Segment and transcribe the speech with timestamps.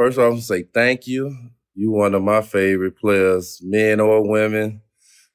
[0.00, 1.36] First off, I want to say thank you.
[1.74, 4.80] You one of my favorite players, men or women.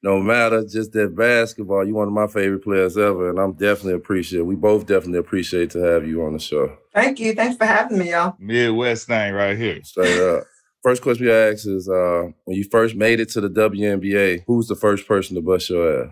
[0.02, 3.92] No matter just that basketball, you one of my favorite players ever, and I'm definitely
[3.92, 4.40] appreciate.
[4.40, 6.76] We both definitely appreciate to have you on the show.
[6.92, 7.32] Thank you.
[7.32, 8.34] Thanks for having me, y'all.
[8.40, 9.84] Midwest thing right here.
[9.84, 10.42] Straight up.
[10.82, 14.66] First question we ask is uh, when you first made it to the WNBA, who's
[14.66, 16.10] the first person to bust your ass?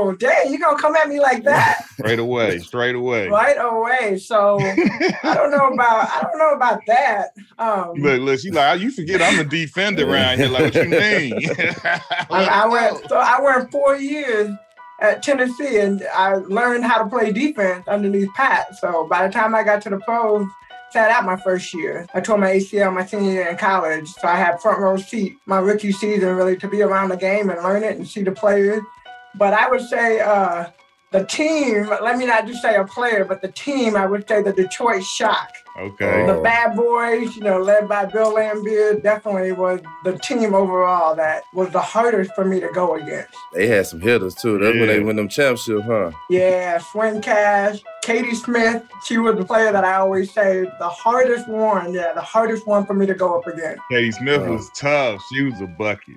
[0.00, 1.84] Oh, dang, you gonna come at me like that?
[1.90, 3.28] straight away, straight away.
[3.28, 4.16] Right away.
[4.18, 7.34] So I don't know about I don't know about that.
[7.58, 10.48] Um, look, look, she like you forget I'm a defender around here.
[10.48, 11.32] Like what you mean?
[12.30, 14.54] I, I went so I went four years
[15.00, 18.76] at Tennessee and I learned how to play defense underneath Pat.
[18.76, 20.46] So by the time I got to the pros,
[20.90, 22.06] sat out my first year.
[22.14, 25.36] I tore my ACL my senior year in college, so I had front row seat
[25.46, 28.32] my rookie season really to be around the game and learn it and see the
[28.32, 28.80] players.
[29.34, 30.66] But I would say uh,
[31.10, 34.42] the team, let me not just say a player, but the team, I would say
[34.42, 35.50] the Detroit Shock.
[35.78, 36.26] Okay.
[36.26, 41.44] The bad boys, you know, led by Bill Laimbeer, definitely was the team overall that
[41.54, 43.34] was the hardest for me to go against.
[43.54, 44.58] They had some hitters too.
[44.58, 44.80] That's yeah.
[44.80, 46.10] when they win them championships, huh?
[46.28, 48.82] Yeah, Swin Cash, Katie Smith.
[49.06, 51.94] She was the player that I always say the hardest one.
[51.94, 53.80] Yeah, the hardest one for me to go up against.
[53.90, 55.22] Katie Smith was tough.
[55.32, 56.16] She was a bucket.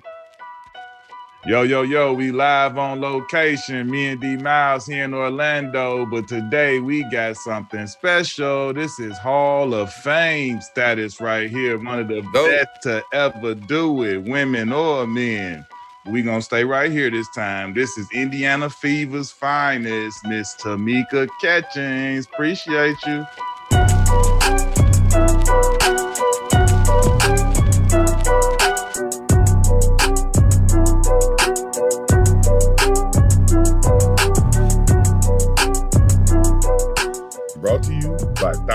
[1.44, 3.90] Yo, yo, yo, we live on location.
[3.90, 8.72] Me and D Miles here in Orlando, but today we got something special.
[8.72, 11.76] This is Hall of Fame status right here.
[11.78, 12.48] One of the Go.
[12.48, 15.66] best to ever do it, women or men.
[16.06, 17.74] We gonna stay right here this time.
[17.74, 22.26] This is Indiana Fever's finest, Miss Tamika Catchings.
[22.26, 23.26] Appreciate you.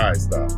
[0.08, 0.48] By Thigh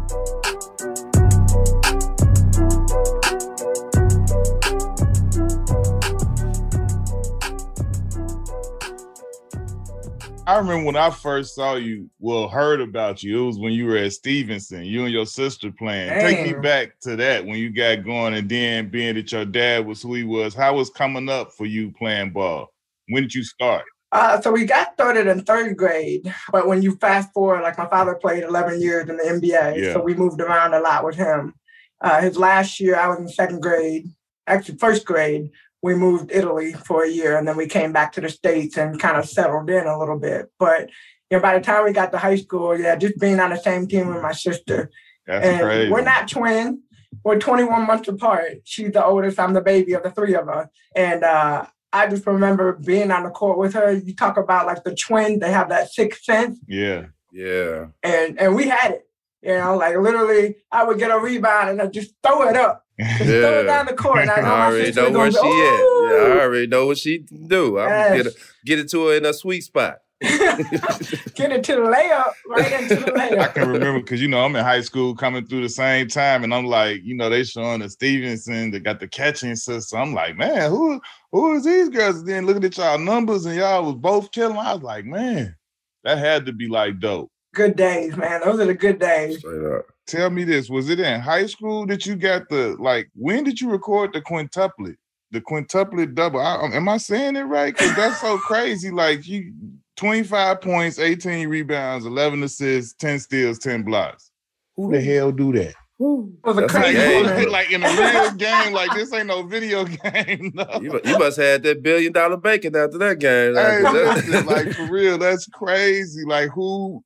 [10.47, 13.87] I remember when I first saw you, well, heard about you, it was when you
[13.87, 16.09] were at Stevenson, you and your sister playing.
[16.09, 16.21] Damn.
[16.21, 19.87] Take me back to that when you got going and then being that your dad
[19.87, 20.53] was who he was.
[20.53, 22.67] How was coming up for you playing ball?
[23.09, 23.84] When did you start?
[24.12, 27.87] Uh, so we got started in third grade, but when you fast forward, like my
[27.87, 29.93] father played 11 years in the NBA, yeah.
[29.93, 31.54] so we moved around a lot with him.
[32.00, 34.09] Uh, his last year, I was in second grade,
[34.47, 35.50] actually first grade.
[35.82, 38.99] We moved Italy for a year, and then we came back to the states and
[38.99, 40.50] kind of settled in a little bit.
[40.59, 40.91] But
[41.31, 43.56] you know, by the time we got to high school, yeah, just being on the
[43.56, 44.91] same team with my sister.
[45.26, 45.91] That's and crazy.
[45.91, 46.81] We're not twins.
[47.25, 48.62] We're 21 months apart.
[48.65, 49.38] She's the oldest.
[49.38, 50.69] I'm the baby of the three of us.
[50.97, 53.93] And uh, I just remember being on the court with her.
[53.93, 56.59] You talk about like the twins, they have that sixth sense.
[56.67, 57.06] Yeah.
[57.33, 57.87] Yeah.
[58.03, 59.06] And and we had it.
[59.43, 62.87] You know, like literally I would get a rebound and I just throw it up.
[63.00, 63.41] Just yeah.
[63.41, 64.29] throw it down the court.
[64.29, 65.45] I, I already know where she at.
[65.47, 67.79] Yeah, I already know what she do.
[67.79, 68.17] I'm yes.
[68.23, 68.37] get, a,
[68.67, 70.00] get it to her in a sweet spot.
[71.34, 73.38] Get into the layup, right into the layup.
[73.41, 76.44] I can remember because you know I'm in high school coming through the same time,
[76.44, 79.98] and I'm like, you know, they showing the Stevenson that got the catching system.
[79.98, 81.00] I'm like, man, who
[81.32, 82.19] who is these girls?
[82.19, 84.58] And then looking at y'all numbers, and y'all was both killing.
[84.58, 85.56] I was like, man,
[86.04, 87.31] that had to be like dope.
[87.54, 88.42] Good days, man.
[88.44, 89.38] Those are the good days.
[89.38, 89.87] Straight up.
[90.06, 93.08] Tell me this: Was it in high school that you got the like?
[93.14, 94.97] When did you record the quintuplet?
[95.31, 96.41] The quintuplet double.
[96.41, 97.72] I, am I saying it right?
[97.72, 98.91] Because that's so crazy.
[98.91, 99.54] Like you
[100.00, 104.31] 25 points, 18 rebounds, 11 assists, 10 steals, 10 blocks.
[104.75, 105.75] Who the hell do that?
[105.99, 110.53] Was a crazy like, like in a real game, like this ain't no video game.
[110.55, 110.66] No.
[110.81, 113.55] You, you, must have had that billion dollar bacon after that game.
[113.55, 116.25] Hey, like for real, that's crazy.
[116.25, 117.05] Like who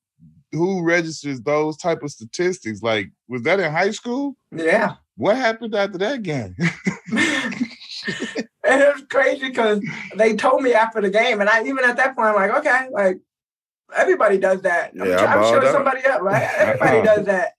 [0.52, 2.80] who registers those type of statistics?
[2.80, 4.36] Like, was that in high school?
[4.52, 4.94] Yeah.
[5.16, 6.54] What happened after that game?
[8.66, 9.80] And it was crazy because
[10.16, 12.88] they told me after the game, and I even at that point, I'm like, okay,
[12.90, 13.20] like
[13.94, 14.92] everybody does that.
[14.94, 16.48] Yeah, I'm, I'm sure somebody else, right?
[16.58, 17.54] Everybody does that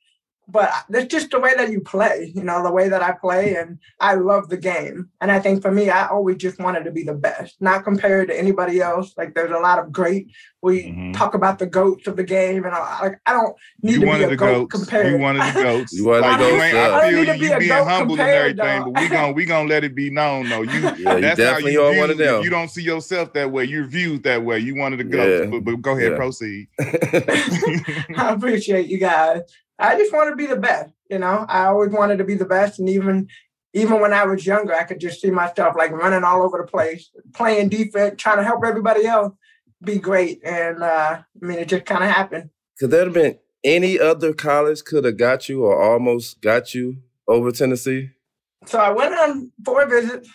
[0.47, 3.55] but that's just the way that you play, you know, the way that I play.
[3.55, 5.09] And I love the game.
[5.21, 8.27] And I think for me, I always just wanted to be the best, not compared
[8.27, 9.13] to anybody else.
[9.17, 10.31] Like there's a lot of great,
[10.61, 11.11] we mm-hmm.
[11.13, 12.63] talk about the goats of the game.
[12.65, 14.83] And I, like, I don't need you to be a goat goats.
[14.83, 15.11] compared.
[15.11, 15.93] You wanted the goats.
[15.93, 16.63] you wanted the goats.
[16.75, 19.95] I, feel you, you being humble and everything, but we're gonna, we gonna let it
[19.95, 20.61] be known though.
[20.61, 22.43] You, yeah, that's you definitely how you are one of them.
[22.43, 23.65] You don't see yourself that way.
[23.65, 24.59] You're viewed that way.
[24.59, 25.49] You wanted the goats, yeah.
[25.51, 26.17] but, but, go ahead, yeah.
[26.17, 26.67] proceed.
[28.17, 29.41] I appreciate you guys.
[29.77, 30.91] I just want to be the best.
[31.09, 33.27] You know, I always wanted to be the best, and even
[33.73, 36.71] even when I was younger, I could just see myself like running all over the
[36.71, 39.33] place, playing defense, trying to help everybody else
[39.83, 40.39] be great.
[40.45, 42.49] And uh, I mean, it just kind of happened.
[42.79, 46.97] Could there have been any other college could have got you or almost got you
[47.27, 48.11] over Tennessee?
[48.65, 50.29] So I went on four visits.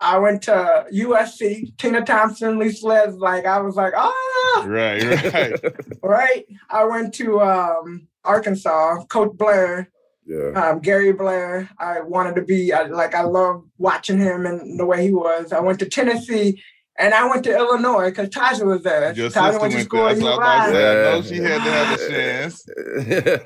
[0.00, 5.02] I went to USC, Tina Thompson, Lisa Les, like I was like, ah, Right,
[5.32, 5.60] right.
[6.02, 6.46] right.
[6.70, 9.90] I went to um, Arkansas, Coach Blair,
[10.26, 10.50] Yeah.
[10.70, 11.68] um, Gary Blair.
[11.78, 15.52] I wanted to be I, like I love watching him and the way he was.
[15.52, 16.62] I went to Tennessee
[16.98, 19.12] and I went to Illinois because Tasha was there.
[19.14, 20.14] Your Tasha sister went to went school there.
[20.14, 20.76] That's what I was about to ULI.
[20.76, 20.90] say.
[20.90, 22.66] I know she had to have a chance.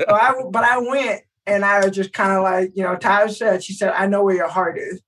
[0.08, 3.28] So I, but I went and I was just kind of like, you know, Tyler
[3.28, 5.00] said, she said, I know where your heart is.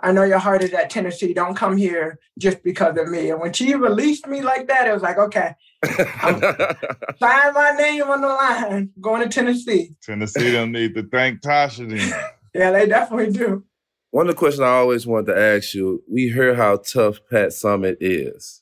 [0.00, 1.32] I know your heart is at Tennessee.
[1.32, 3.30] Don't come here just because of me.
[3.30, 8.20] And when she released me like that, it was like, okay, sign my name on
[8.20, 9.96] the line, going to Tennessee.
[10.02, 12.20] Tennessee don't need to thank Tasha then.
[12.54, 13.64] Yeah, they definitely do.
[14.10, 17.48] One of the questions I always wanted to ask you, we hear how tough Pat
[17.48, 18.60] Summitt is.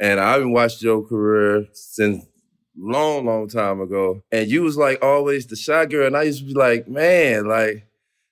[0.00, 2.26] And I've been watching your career since
[2.76, 4.24] long, long time ago.
[4.32, 6.08] And you was like always the shy girl.
[6.08, 7.86] And I used to be like, man, like,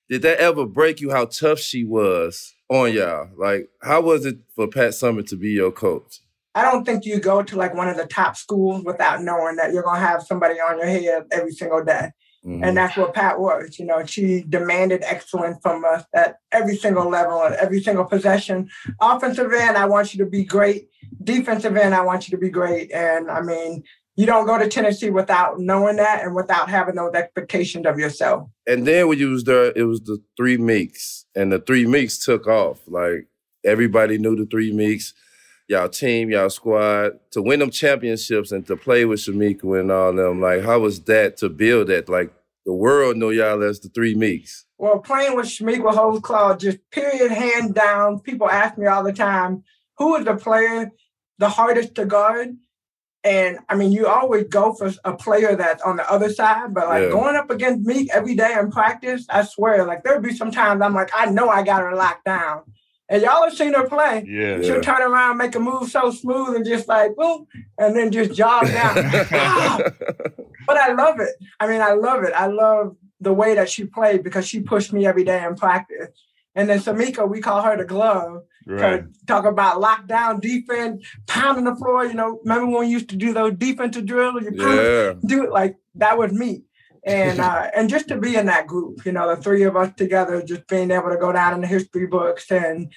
[0.08, 3.28] did that ever break you how tough she was on y'all?
[3.36, 6.20] Like, how was it for Pat Summitt to be your coach?
[6.54, 9.72] I don't think you go to like one of the top schools without knowing that
[9.72, 12.10] you're going to have somebody on your head every single day.
[12.44, 12.66] Mhm.
[12.66, 13.78] And that's what Pat was.
[13.78, 18.68] You know, she demanded excellence from us at every single level and every single possession.
[19.00, 20.88] Offensive end, I want you to be great.
[21.22, 22.92] Defensive end, I want you to be great.
[22.92, 23.82] And I mean,
[24.16, 28.48] you don't go to Tennessee without knowing that and without having those expectations of yourself.
[28.66, 32.18] And then when you was there, it was the three meeks, and the three meeks
[32.18, 32.80] took off.
[32.88, 33.28] Like
[33.64, 35.14] everybody knew the three meeks.
[35.68, 40.14] Y'all team, y'all squad to win them championships and to play with Shamika and all
[40.14, 40.40] them.
[40.40, 42.08] Like, how was that to build that?
[42.08, 42.32] Like
[42.64, 44.64] the world know y'all as the three meeks.
[44.78, 48.20] Well, playing with Chamique Holdsclaw, just period, hand down.
[48.20, 49.62] People ask me all the time,
[49.98, 50.90] who is the player
[51.38, 52.56] the hardest to guard?
[53.24, 56.88] And I mean, you always go for a player that's on the other side, but
[56.88, 57.10] like Yeah.
[57.10, 60.80] going up against me every day in practice, I swear, like there'd be some times
[60.80, 62.62] I'm like, I know I got her locked down.
[63.10, 64.24] And y'all have seen her play.
[64.26, 64.56] Yeah.
[64.56, 64.62] Yeah.
[64.62, 67.46] She'll turn around, make a move so smooth and just like boom,
[67.78, 68.96] and then just jog down.
[69.32, 69.78] Ah!
[70.66, 71.30] but I love it.
[71.58, 72.32] I mean, I love it.
[72.34, 76.08] I love the way that she played because she pushed me every day in practice.
[76.54, 78.42] And then Semeka, we call her the glove.
[78.66, 79.04] Right.
[79.26, 82.04] Talk about lockdown defense, pounding the floor.
[82.04, 84.42] You know, remember when we used to do those defensive drills?
[84.42, 85.14] You yeah.
[85.24, 86.64] do it like that was me.
[87.08, 89.92] And uh, and just to be in that group, you know, the three of us
[89.96, 92.50] together, just being able to go down in the history books.
[92.50, 92.92] And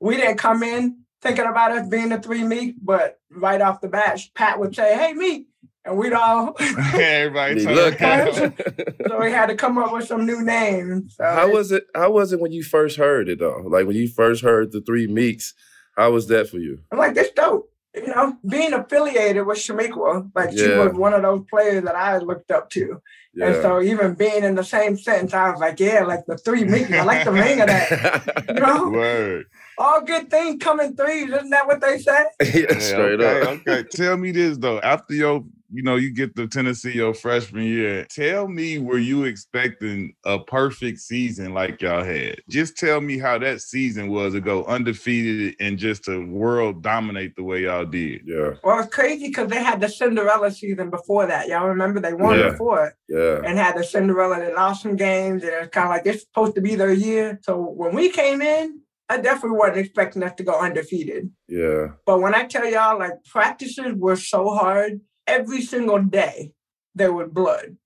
[0.00, 3.88] we didn't come in thinking about us being the three meek, but right off the
[3.88, 5.46] bat, Pat would say, "Hey, meek,"
[5.84, 6.54] and we'd all.
[6.94, 8.06] Everybody Be turn looking.
[8.06, 8.62] around.
[9.08, 11.16] so we had to come up with some new names.
[11.16, 11.84] So how it- was it?
[11.94, 13.62] How was it when you first heard it though?
[13.66, 15.54] Like when you first heard the three meeks,
[15.96, 16.80] how was that for you?
[16.92, 17.70] I'm like, this dope.
[17.94, 22.18] You know, being affiliated with Chamique, like she was one of those players that I
[22.18, 23.00] looked up to.
[23.40, 26.64] And so even being in the same sentence, I was like, yeah, like the three
[26.64, 26.92] meeks.
[26.92, 28.44] I like the ring of that.
[28.48, 29.46] You know, Word.
[29.78, 31.30] all good things come in threes.
[31.30, 32.24] Isn't that what they say?
[32.42, 33.48] yeah, Yeah, straight okay, up.
[33.66, 33.82] Okay.
[33.90, 34.80] Tell me this though.
[34.80, 35.44] After your,
[35.74, 38.06] you know, you get to Tennessee your freshman year.
[38.08, 42.40] Tell me, were you expecting a perfect season like y'all had?
[42.48, 47.34] Just tell me how that season was to go undefeated and just to world dominate
[47.34, 48.22] the way y'all did.
[48.24, 51.48] Yeah, Well, it's crazy because they had the Cinderella season before that.
[51.48, 52.50] Y'all remember they won Yeah.
[52.50, 53.40] before it yeah.
[53.44, 54.38] and had the Cinderella.
[54.38, 57.40] They lost some games and it's kind of like it's supposed to be their year.
[57.42, 61.30] So when we came in, I definitely wasn't expecting us to go undefeated.
[61.48, 61.88] Yeah.
[62.06, 66.52] But when I tell y'all, like practices were so hard every single day,
[66.94, 67.76] there was blood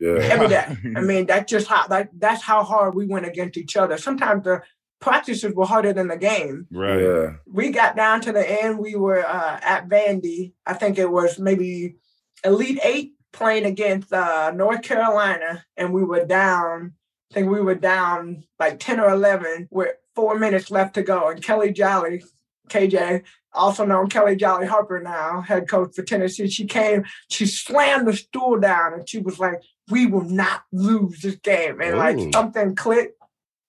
[0.00, 0.18] Yeah.
[0.20, 0.76] every day.
[0.96, 3.96] I mean, that's just how that that's how hard we went against each other.
[3.98, 4.62] Sometimes the
[5.00, 6.66] practices were harder than the game.
[6.72, 7.00] right.
[7.00, 7.30] Yeah.
[7.46, 8.78] We got down to the end.
[8.78, 10.52] We were uh, at Vandy.
[10.66, 11.96] I think it was maybe
[12.44, 16.94] Elite Eight playing against uh, North Carolina, and we were down.
[17.30, 21.28] I think we were down like ten or eleven with four minutes left to go.
[21.28, 22.24] And Kellie Jolly,
[22.68, 27.04] KJ, also known Kellie Jolly Harper now, head coach for Tennessee, she came.
[27.28, 31.80] She slammed the stool down, and she was like, "We will not lose this game."
[31.80, 31.98] And Ooh.
[31.98, 33.14] like something clicked.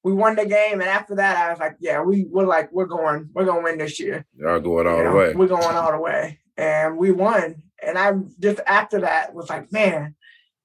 [0.03, 2.85] We won the game, and after that, I was like, "Yeah, we we're like we're
[2.85, 5.33] going, we're gonna win this year." Y'all going all You the way.
[5.33, 6.39] We're going all the way.
[6.57, 7.63] And we won.
[7.81, 10.15] And I just after that was like, man,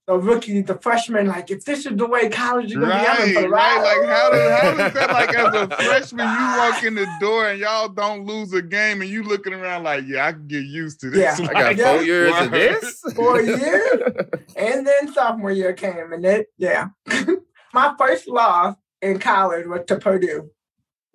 [0.07, 3.29] the rookie, the freshman, like if this is the way college is gonna be, I'm
[3.29, 4.01] in for Right, the right.
[4.01, 4.01] ride.
[4.01, 7.49] Like how does how is that like as a freshman, you walk in the door
[7.49, 10.65] and y'all don't lose a game and you looking around like, yeah, I can get
[10.65, 11.41] used to this.
[11.41, 11.47] Yeah.
[11.49, 11.95] I got Yeah.
[11.95, 13.01] four years of this.
[13.17, 14.03] Four years.
[14.57, 16.89] And then sophomore year came, and it, yeah.
[17.73, 20.51] My first loss in college was to Purdue.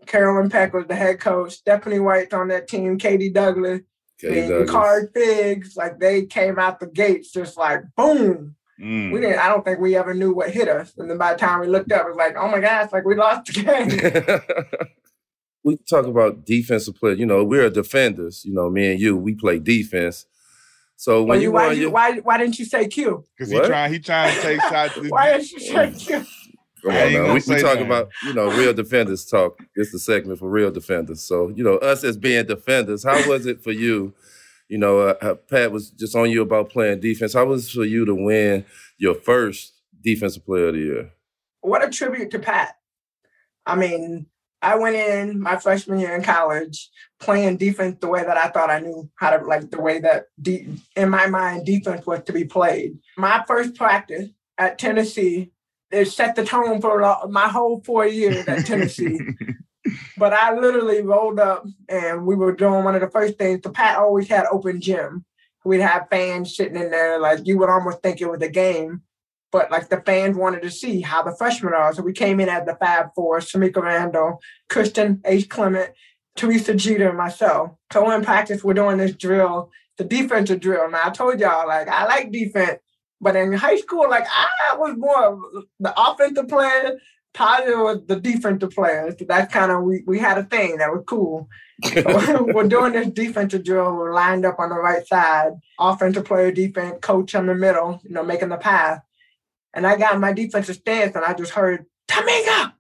[0.08, 1.53] Carolyn Peck was the head coach.
[1.53, 2.98] Stephanie White's on that team.
[2.98, 3.81] Katie Douglas,
[4.24, 4.72] Okay, and Douglas.
[4.72, 5.75] Ukari Figgs.
[5.77, 8.55] Like they came out the gates just like boom.
[8.81, 9.12] Mm.
[9.12, 9.39] We didn't.
[9.39, 10.93] I don't think we ever knew what hit us.
[10.98, 13.05] And then by the time we looked up, it was like, oh my gosh, like
[13.05, 14.88] we lost the game.
[15.63, 17.19] we talk about defensive players.
[17.19, 18.45] You know, we're defenders.
[18.45, 20.25] You know, me and you, we play defense.
[20.95, 23.24] So when well, you, you, why, you why why didn't you say Q?
[23.38, 24.98] Because he trying he trying to take shots.
[25.09, 26.25] why didn't you say Q?
[26.83, 27.33] Come on now.
[27.33, 29.59] We, we talk about, you know, real defenders talk.
[29.75, 31.21] It's the segment for real defenders.
[31.21, 34.13] So, you know, us as being defenders, how was it for you?
[34.69, 37.33] You know, uh, uh, Pat was just on you about playing defense.
[37.33, 38.65] How was it for you to win
[38.97, 41.11] your first defensive player of the year?
[41.61, 42.75] What a tribute to Pat.
[43.65, 44.27] I mean,
[44.61, 48.69] I went in my freshman year in college playing defense the way that I thought
[48.69, 52.33] I knew how to, like the way that, de- in my mind, defense was to
[52.33, 52.97] be played.
[53.17, 55.51] My first practice at Tennessee
[55.91, 59.19] it set the tone for my whole four years at Tennessee.
[60.17, 63.62] But I literally rolled up and we were doing one of the first things.
[63.62, 65.25] The Pat always had open gym.
[65.65, 69.01] We'd have fans sitting in there, like you would almost think it was a game.
[69.51, 71.93] But like the fans wanted to see how the freshmen are.
[71.93, 75.91] So we came in as the Fab Four, Semeka Randall, Kristen Ace Clement,
[76.36, 77.72] Teresa Geter, and myself.
[77.91, 80.89] So in practice, we're doing this drill, the defensive drill.
[80.89, 82.79] Now I told y'all, like, I like defense,
[83.19, 87.00] but in high school, like I was more the offensive player.
[87.33, 89.15] Tyler was the defensive player.
[89.17, 91.48] So that's kind of we we had a thing that was cool.
[91.95, 93.95] We're doing this defensive drill.
[93.95, 95.53] We're lined up on the right side.
[95.79, 98.01] Offensive player, defense coach in the middle.
[98.03, 99.00] You know, making the pass.
[99.74, 102.74] And I got my defensive stance, and I just heard Tamika,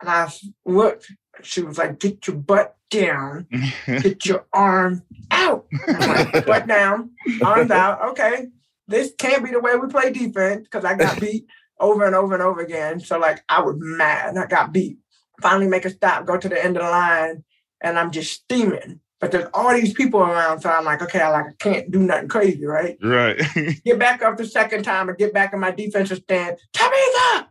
[0.00, 0.32] and I
[0.64, 1.12] looked.
[1.42, 3.46] She was like, "Get your butt down.
[3.86, 5.66] Get your arm out.
[5.86, 7.10] Like, butt down,
[7.42, 8.02] arms out.
[8.10, 8.48] Okay."
[8.88, 11.46] this can't be the way we play defense because I got beat
[11.82, 13.00] over and over and over again.
[13.00, 14.36] So like I was mad.
[14.38, 14.98] I got beat.
[15.40, 17.44] Finally make a stop, go to the end of the line,
[17.80, 19.00] and I'm just steaming.
[19.20, 22.00] But there's all these people around, so I'm like, okay, I like I can't do
[22.00, 22.96] nothing crazy, right?
[23.02, 23.40] Right.
[23.84, 26.58] get back up the second time and get back in my defensive stand.
[26.72, 27.48] Tabitha!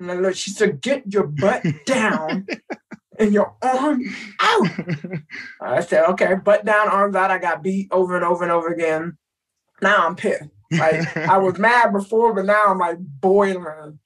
[0.00, 2.46] And then look, she said, get your butt down
[3.18, 4.02] and your arm
[4.40, 4.68] out.
[5.60, 7.30] I said, okay, butt down, arms out.
[7.30, 9.16] I got beat over and over and over again.
[9.80, 10.50] Now I'm pissed.
[10.70, 13.98] Like I was mad before, but now I'm like boiling.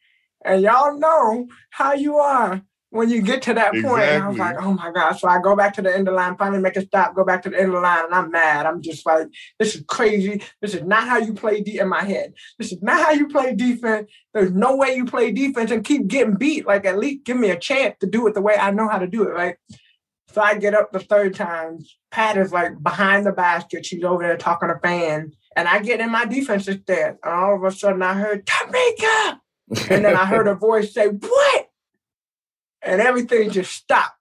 [0.44, 3.82] And y'all know how you are when you get to that exactly.
[3.82, 4.02] point.
[4.02, 5.20] And I was like, oh my gosh.
[5.20, 7.24] So I go back to the end of the line, finally make a stop, go
[7.24, 8.66] back to the end of the line, and I'm mad.
[8.66, 10.42] I'm just like, this is crazy.
[10.62, 12.32] This is not how you play D in my head.
[12.58, 14.10] This is not how you play defense.
[14.32, 16.66] There's no way you play defense and keep getting beat.
[16.66, 18.98] Like at least give me a chance to do it the way I know how
[18.98, 19.56] to do it, right?
[20.32, 21.78] So I get up the third time.
[22.10, 23.86] Pat is like behind the basket.
[23.86, 25.34] She's over there talking to fans.
[25.56, 27.18] And I get in my defensive stance.
[27.24, 29.40] And all of a sudden I heard, Tamika!
[29.90, 31.70] and then I heard a voice say, What?
[32.82, 34.16] And everything just stopped.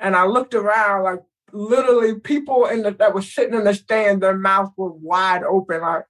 [0.00, 1.20] And I looked around like
[1.52, 5.82] literally people in the, that were sitting in the stand, their mouths were wide open.
[5.82, 6.04] Like,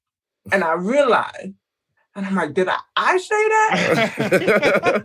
[0.51, 1.55] and I realized,
[2.15, 3.49] and I'm like, did I, I say
[4.29, 5.03] that?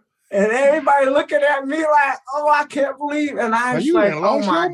[0.30, 3.36] and everybody looking at me like, oh, I can't believe.
[3.36, 4.68] And I was like, oh my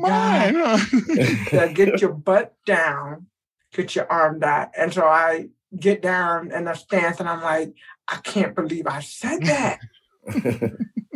[1.51, 1.75] God.
[1.75, 3.27] Get your butt down
[3.73, 4.67] get your arm down.
[4.77, 7.73] And so I get down in a stance and I'm like,
[8.07, 9.79] I can't believe I said that.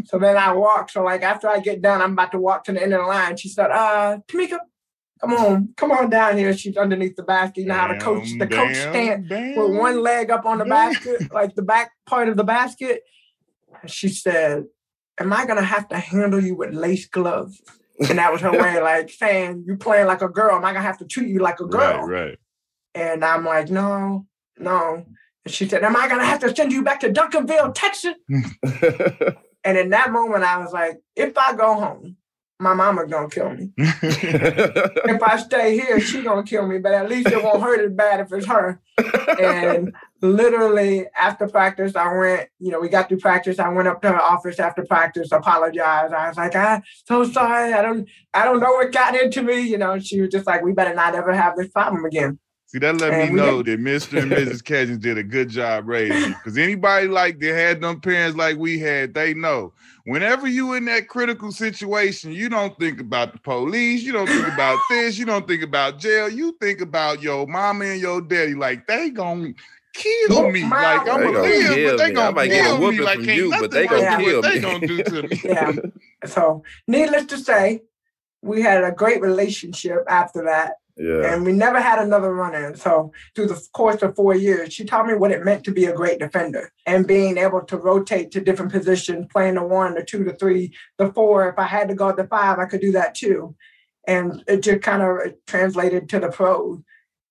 [0.05, 0.89] so then I walk.
[0.89, 3.07] So like after I get done, I'm about to walk to the end of the
[3.07, 3.37] line.
[3.37, 4.59] She said, uh, Tamika,
[5.21, 6.55] come on, come on down here.
[6.57, 7.61] She's underneath the basket.
[7.61, 11.31] You know how the coach, the coach stand with one leg up on the basket,
[11.31, 13.01] like the back part of the basket.
[13.85, 14.65] She said,
[15.19, 17.61] Am I gonna have to handle you with lace gloves?
[18.09, 20.81] And that was her way, like saying, You playing like a girl, am I gonna
[20.81, 22.05] have to treat you like a girl?
[22.05, 22.39] Right, right.
[22.93, 24.25] And I'm like, no,
[24.57, 25.05] no.
[25.45, 28.15] And she said, Am I gonna have to send you back to Duncanville, Texas?
[29.63, 32.17] and in that moment, I was like, if I go home,
[32.59, 33.71] my mama gonna kill me.
[33.77, 37.91] if I stay here, she gonna kill me, but at least it won't hurt as
[37.91, 38.81] bad if it's her.
[39.39, 43.59] and literally after practice, I went, you know, we got through practice.
[43.59, 46.13] I went up to her office after practice, apologized.
[46.13, 47.73] I was like, I'm so sorry.
[47.73, 49.61] I don't I don't know what got into me.
[49.61, 52.39] You know, she was just like, we better not ever have this problem again.
[52.67, 54.21] See, that let and me know that Mr.
[54.21, 54.61] and Mrs.
[54.61, 56.33] Catchings did a good job raising.
[56.33, 59.71] Because anybody like that had them parents like we had, they know.
[60.03, 64.47] Whenever you in that critical situation, you don't think about the police, you don't think
[64.49, 68.53] about this, you don't think about jail, you think about your mama and your daddy.
[68.53, 69.53] Like they gonna
[69.97, 70.63] kill me.
[70.63, 72.99] Like I'm gonna live, but they gonna kill me.
[72.99, 74.49] Like can't you, but they gonna kill me.
[74.49, 75.41] They gonna do to me.
[75.43, 75.71] Yeah.
[76.25, 77.81] So, needless to say,
[78.41, 80.73] we had a great relationship after that.
[80.97, 81.31] Yeah.
[81.31, 82.75] And we never had another run in.
[82.75, 85.85] So through the course of four years, she taught me what it meant to be
[85.85, 90.03] a great defender and being able to rotate to different positions, playing the one, the
[90.03, 91.49] two, the three, the four.
[91.49, 93.55] If I had to go the five, I could do that too.
[94.07, 96.79] And it just kind of translated to the pros.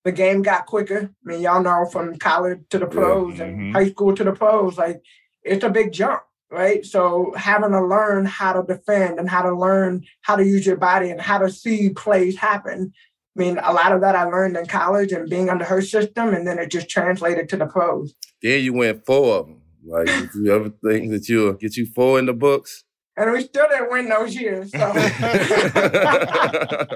[0.07, 1.11] The game got quicker.
[1.11, 3.45] I mean, y'all know from college to the pros yeah.
[3.45, 3.73] and mm-hmm.
[3.73, 5.03] high school to the pros, like
[5.43, 6.87] it's a big jump, right?
[6.87, 10.77] So having to learn how to defend and how to learn how to use your
[10.77, 12.93] body and how to see plays happen.
[13.37, 16.33] I mean, a lot of that I learned in college and being under her system,
[16.33, 18.15] and then it just translated to the pros.
[18.43, 19.61] Then you went four of them.
[19.85, 22.85] Like, did you ever think that you'll get you four in the books?
[23.17, 24.71] And we still didn't win those years.
[24.71, 24.79] So.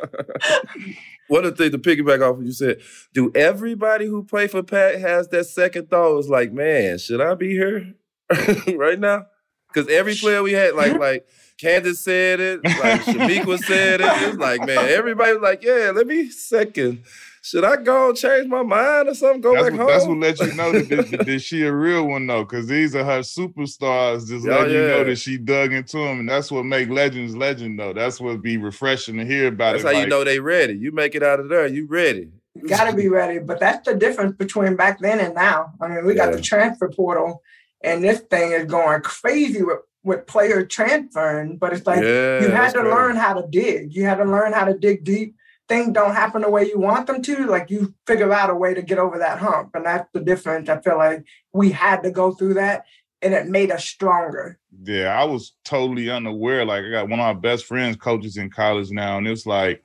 [1.30, 2.80] One of the things to piggyback off what you said,
[3.14, 6.18] do everybody who play for Pat has that second thought?
[6.18, 7.94] It's like, man, should I be here
[8.76, 9.26] right now?
[9.72, 14.06] Because every player we had, like, like Candace said it, like Chamique said it.
[14.06, 17.04] It's like, man, everybody was like, yeah, let me second
[17.42, 19.40] should I go change my mind or something?
[19.40, 19.88] Go that's back what, home.
[19.88, 22.94] That's what let you know that, that, that she a real one though, because these
[22.94, 24.28] are her superstars.
[24.28, 24.80] Just oh, letting yeah.
[24.80, 27.94] you know that she dug into them, and that's what make legends legend though.
[27.94, 29.76] That's what be refreshing to hear about.
[29.76, 29.82] It.
[29.82, 29.86] That's it.
[29.86, 30.74] how like, you know they ready.
[30.74, 32.28] You make it out of there, you ready.
[32.68, 35.72] Got to be ready, but that's the difference between back then and now.
[35.80, 36.26] I mean, we yeah.
[36.26, 37.42] got the transfer portal,
[37.82, 42.48] and this thing is going crazy with with player transferring, but it's like yeah, you
[42.50, 43.94] had to learn how to dig.
[43.94, 45.36] You had to learn how to dig deep
[45.70, 48.74] things don't happen the way you want them to, like you figure out a way
[48.74, 49.70] to get over that hump.
[49.74, 50.68] And that's the difference.
[50.68, 52.86] I feel like we had to go through that
[53.22, 54.58] and it made us stronger.
[54.82, 56.64] Yeah, I was totally unaware.
[56.64, 59.84] Like I got one of my best friends coaches in college now, and it's like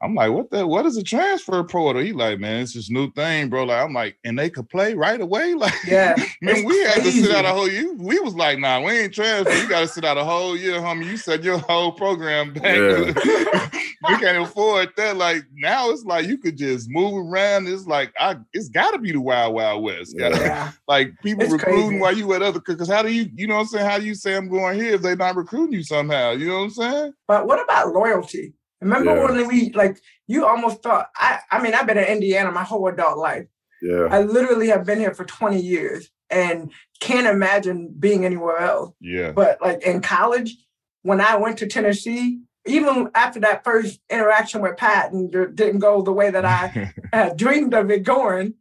[0.00, 2.02] I'm like, what the what is a transfer portal?
[2.02, 3.64] He like, man, it's this new thing, bro.
[3.64, 5.54] Like, I'm like, and they could play right away.
[5.58, 7.92] Like, yeah, man, we had to sit out a whole year.
[7.94, 9.52] We was like, nah, we ain't transfer.
[9.52, 11.06] You got to sit out a whole year, homie.
[11.06, 12.76] You said your whole program back.
[12.76, 13.68] Yeah.
[14.08, 15.16] we can't afford that.
[15.16, 17.66] Like now, it's like you could just move around.
[17.66, 20.14] It's like I, it's got to be the wild, wild west.
[20.16, 20.70] Yeah.
[20.86, 22.00] like people it's recruiting crazy.
[22.00, 22.60] while you at other.
[22.60, 23.86] Because how do you, you know, what I'm saying?
[23.86, 26.32] How do you say I'm going here if they not recruiting you somehow?
[26.32, 27.12] You know what I'm saying?
[27.26, 28.54] But what about loyalty?
[28.80, 29.24] Remember yeah.
[29.24, 32.86] when we like you almost thought I I mean I've been in Indiana my whole
[32.88, 33.46] adult life.
[33.82, 34.08] Yeah.
[34.10, 38.94] I literally have been here for 20 years and can't imagine being anywhere else.
[39.00, 39.32] Yeah.
[39.32, 40.56] But like in college,
[41.02, 46.02] when I went to Tennessee, even after that first interaction with Pat and didn't go
[46.02, 48.54] the way that I had dreamed of it going,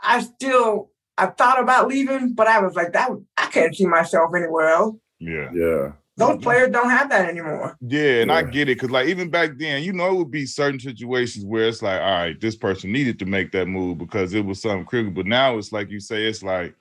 [0.00, 4.30] I still I thought about leaving, but I was like, that I can't see myself
[4.34, 4.96] anywhere else.
[5.18, 5.50] Yeah.
[5.52, 5.92] Yeah.
[6.20, 7.78] Those players don't have that anymore.
[7.80, 8.36] Yeah, and yeah.
[8.36, 11.46] I get it because like even back then, you know, it would be certain situations
[11.46, 14.60] where it's like, all right, this person needed to make that move because it was
[14.60, 15.14] something critical.
[15.14, 16.74] But now it's like you say, it's like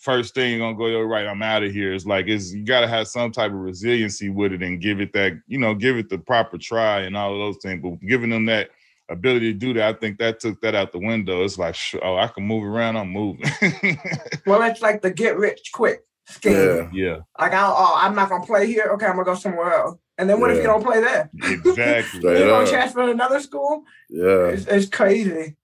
[0.00, 1.92] first thing you're gonna go your right, I'm out of here.
[1.92, 5.12] It's like it's you gotta have some type of resiliency with it and give it
[5.12, 7.82] that, you know, give it the proper try and all of those things.
[7.82, 8.70] But giving them that
[9.10, 11.44] ability to do that, I think that took that out the window.
[11.44, 13.44] It's like, oh, I can move around, I'm moving.
[14.46, 16.52] well, it's like the get rich quick scheme.
[16.52, 16.88] Yeah.
[16.92, 17.16] yeah.
[17.38, 18.90] Like, I'll, oh, I'm not gonna play here.
[18.92, 19.98] Okay, I'm gonna go somewhere else.
[20.18, 20.56] And then what yeah.
[20.56, 21.30] if you don't play there?
[21.42, 22.20] Exactly.
[22.38, 23.84] you gonna transfer to another school?
[24.08, 24.48] Yeah.
[24.48, 25.56] It's, it's crazy.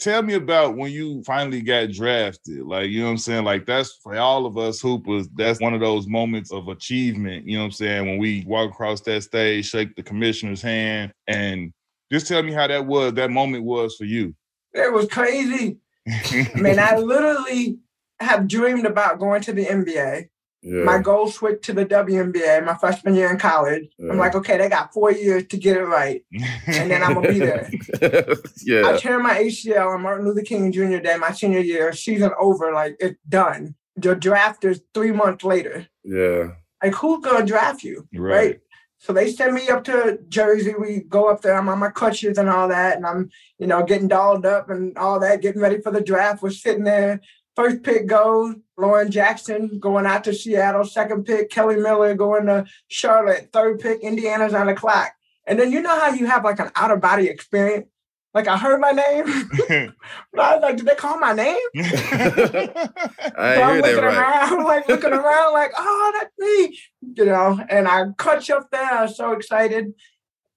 [0.00, 2.62] Tell me about when you finally got drafted.
[2.66, 3.44] Like, you know what I'm saying?
[3.44, 7.46] Like, that's for all of us hoopers, that's one of those moments of achievement.
[7.46, 8.06] You know what I'm saying?
[8.06, 11.72] When we walk across that stage, shake the commissioner's hand, and
[12.10, 14.34] just tell me how that was, that moment was for you.
[14.72, 15.78] It was crazy.
[16.06, 17.78] I mean, I literally
[18.24, 20.28] have dreamed about going to the NBA.
[20.64, 20.82] Yeah.
[20.82, 23.86] My goal switched to the WNBA my freshman year in college.
[23.98, 24.12] Yeah.
[24.12, 26.24] I'm like, okay, they got four years to get it right,
[26.66, 27.68] and then I'm gonna be there.
[28.64, 28.88] yeah.
[28.88, 30.98] I turned my ACL on Martin Luther King Jr.
[30.98, 31.92] Day, my senior year.
[31.92, 33.74] Season over, like it's done.
[33.96, 35.86] The draft is three months later.
[36.02, 36.52] Yeah.
[36.82, 38.34] Like who's gonna draft you, right?
[38.34, 38.60] right?
[38.96, 40.72] So they send me up to Jersey.
[40.78, 41.58] We go up there.
[41.58, 44.96] I'm on my crutches and all that, and I'm, you know, getting dolled up and
[44.96, 46.42] all that, getting ready for the draft.
[46.42, 47.20] We're sitting there
[47.56, 50.84] First pick goes Lauren Jackson going out to Seattle.
[50.84, 53.50] Second pick Kelly Miller going to Charlotte.
[53.52, 55.12] Third pick Indiana's on the clock.
[55.46, 57.86] And then you know how you have like an out of body experience.
[58.32, 59.26] Like I heard my name,
[60.32, 64.16] but I was like, "Did they call my name?" I so I'm looking right.
[64.16, 66.76] around, like looking around, like, "Oh, that's me,"
[67.16, 67.64] you know.
[67.68, 68.92] And I cut you up there.
[68.92, 69.94] I was so excited.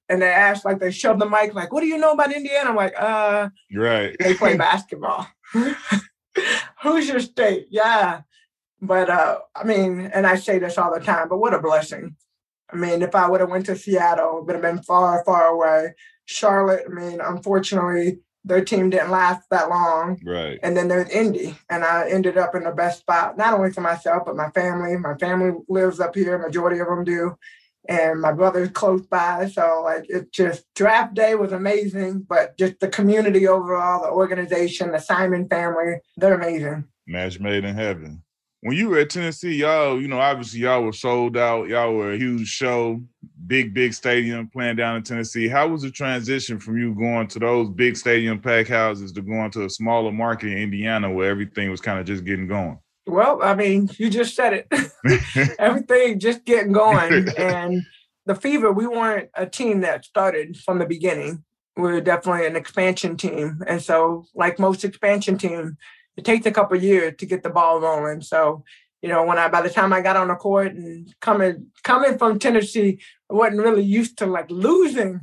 [0.10, 2.72] And they asked, like, they shoved the mic, like, "What do you know about Indiana?"
[2.72, 5.28] I'm like, "Uh, right." They play basketball.
[6.82, 8.22] Hoosier State, yeah.
[8.82, 12.16] But uh, I mean, and I say this all the time, but what a blessing.
[12.72, 15.48] I mean, if I would have went to Seattle, it would have been far, far
[15.48, 15.96] away.
[16.26, 20.20] Charlotte, I mean, unfortunately, their team didn't last that long.
[20.24, 20.60] Right.
[20.62, 23.82] And then there's Indy, and I ended up in the best spot, not only for
[23.82, 24.96] myself, but my family.
[24.98, 27.38] My family lives up here, majority of them do
[27.88, 29.48] and my brother's close by.
[29.48, 34.92] So like it just draft day was amazing, but just the community overall, the organization,
[34.92, 36.86] the Simon family, they're amazing.
[37.08, 38.24] Match made in heaven.
[38.62, 41.68] When you were at Tennessee, y'all, you know, obviously y'all were sold out.
[41.68, 43.00] Y'all were a huge show.
[43.46, 45.48] big, big stadium playing down in Tennessee.
[45.48, 49.52] How was the transition from you going to those big stadium pack houses to going
[49.52, 52.80] to a smaller market in Indiana where everything was kind of just getting going?
[53.08, 55.56] Well, I mean, you just said it.
[55.60, 57.30] everything just getting going.
[57.38, 57.84] and
[58.26, 61.44] the Fever, we weren't a team that started from the beginning.
[61.76, 63.62] We were definitely an expansion team.
[63.66, 65.74] And so, like most expansion teams,
[66.18, 68.22] it takes a couple years to get the ball rolling.
[68.22, 68.64] So
[69.02, 72.18] you know, when I by the time I got on the court and coming coming
[72.18, 75.22] from Tennessee, I wasn't really used to like losing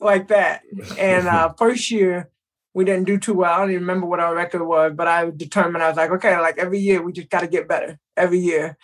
[0.00, 0.62] like that.
[0.98, 2.30] And uh, first year
[2.74, 3.52] we didn't do too well.
[3.52, 6.38] I don't even remember what our record was, but I determined I was like, okay,
[6.40, 8.76] like every year we just got to get better every year,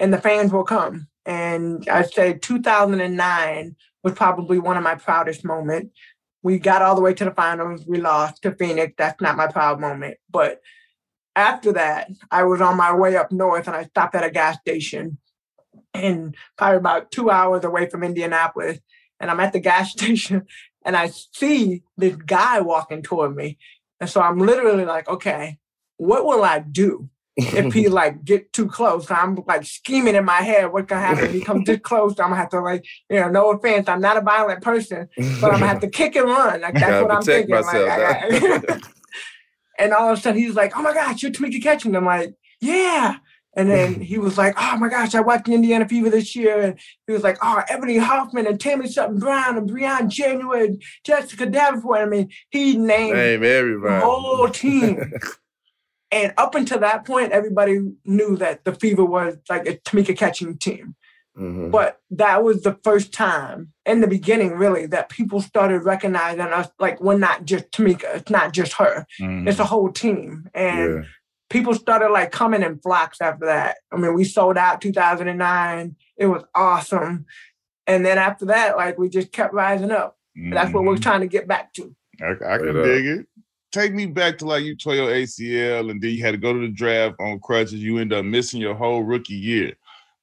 [0.00, 1.08] and the fans will come.
[1.26, 5.96] And I'd say 2009 was probably one of my proudest moments.
[6.42, 7.84] We got all the way to the finals.
[7.86, 8.94] We lost to Phoenix.
[8.98, 10.60] That's not my proud moment, but
[11.36, 14.58] after that, I was on my way up north and I stopped at a gas
[14.60, 15.18] station
[15.94, 18.78] and probably about two hours away from Indianapolis.
[19.20, 20.46] And I'm at the gas station
[20.84, 23.58] and I see this guy walking toward me.
[24.00, 25.58] And so I'm literally like, okay,
[25.96, 29.10] what will I do if he like get too close?
[29.10, 31.24] I'm like scheming in my head, what can happen?
[31.24, 34.00] If he comes too close, I'm gonna have to like, you know, no offense, I'm
[34.00, 36.60] not a violent person, but I'm gonna have to kick and run.
[36.60, 37.54] Like that's what I'm thinking.
[37.54, 38.82] Myself, like,
[39.78, 41.96] And all of a sudden he's like, oh my gosh, you're Tamika Catchings.
[41.96, 43.16] I'm like, yeah.
[43.54, 46.60] And then he was like, oh my gosh, I watched Indiana Fever this year.
[46.60, 51.46] And he was like, oh, Ebony Hoffman and Tammy Sutton Brown and Briann January, Jessica
[51.46, 52.00] Davenport.
[52.00, 53.94] I mean, he named Name everybody.
[53.94, 55.12] the whole team.
[56.10, 60.58] and up until that point, everybody knew that the Fever was like a Tamika Catching
[60.58, 60.94] team.
[61.36, 61.70] Mm-hmm.
[61.70, 66.68] But that was the first time in the beginning, really, that people started recognizing us
[66.78, 69.48] like we're not just Tamika, it's not just her, mm-hmm.
[69.48, 70.48] it's a whole team.
[70.52, 71.08] And yeah.
[71.52, 73.76] People started like coming in flocks after that.
[73.92, 77.26] I mean, we sold out 2009, it was awesome.
[77.86, 80.16] And then after that, like we just kept rising up.
[80.36, 80.54] Mm-hmm.
[80.54, 81.02] That's what we're mm-hmm.
[81.02, 81.94] trying to get back to.
[82.20, 83.26] I, I can dig it.
[83.70, 86.52] Take me back to like you tore your ACL and then you had to go
[86.52, 87.74] to the draft on crutches.
[87.74, 89.74] You end up missing your whole rookie year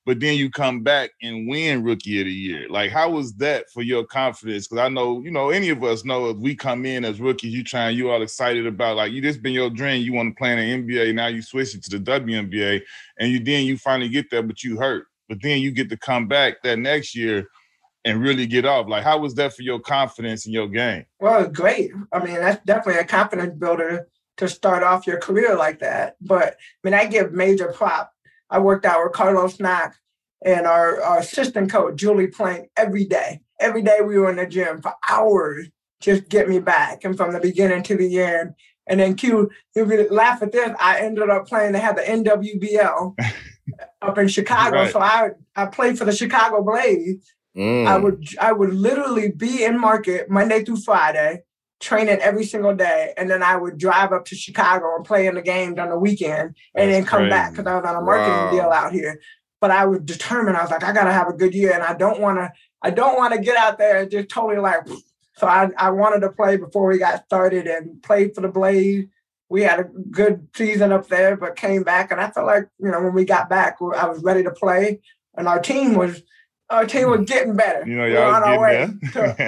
[0.10, 2.68] but then you come back and win rookie of the year.
[2.68, 4.68] Like, how was that for your confidence?
[4.68, 7.54] Because I know, you know, any of us know if we come in as rookies,
[7.54, 10.02] you trying, you all excited about like you just been your dream.
[10.02, 11.14] You want to play in the NBA.
[11.14, 12.82] Now you switch it to the WNBA,
[13.20, 15.06] and you then you finally get there, but you hurt.
[15.28, 17.48] But then you get to come back that next year
[18.04, 18.90] and really get off.
[18.90, 21.06] Like, how was that for your confidence in your game?
[21.20, 21.92] Well, great.
[22.12, 26.16] I mean, that's definitely a confidence builder to start off your career like that.
[26.20, 28.12] But I mean, I give major prop
[28.50, 29.98] I worked out with Carlos Knox
[30.44, 33.42] and our, our assistant coach, Julie Plank, every day.
[33.60, 35.68] Every day we were in the gym for hours,
[36.00, 37.04] just get me back.
[37.04, 38.54] And from the beginning to the end.
[38.88, 43.20] And then Q, you laugh at this, I ended up playing, they had the NWBL
[44.02, 44.78] up in Chicago.
[44.78, 44.92] Right.
[44.92, 47.32] So I I played for the Chicago Blaze.
[47.56, 47.86] Mm.
[47.86, 51.44] I would I would literally be in market Monday through Friday
[51.80, 55.36] training every single day, and then I would drive up to Chicago and play in
[55.36, 57.30] the games on the weekend, and That's then come crazy.
[57.30, 58.52] back because I was on a marketing wow.
[58.52, 59.20] deal out here.
[59.62, 60.58] But I was determined.
[60.58, 62.52] I was like, I gotta have a good year, and I don't want to.
[62.82, 64.88] I don't want to get out there and just totally like.
[65.36, 69.06] So I, I wanted to play before we got started and played for the Blaze.
[69.50, 72.92] We had a good season up there, but came back, and I felt like you
[72.92, 75.02] know when we got back, I was ready to play,
[75.36, 76.22] and our team was
[76.70, 77.88] our team was getting better.
[77.88, 78.90] You know, y'all on our way.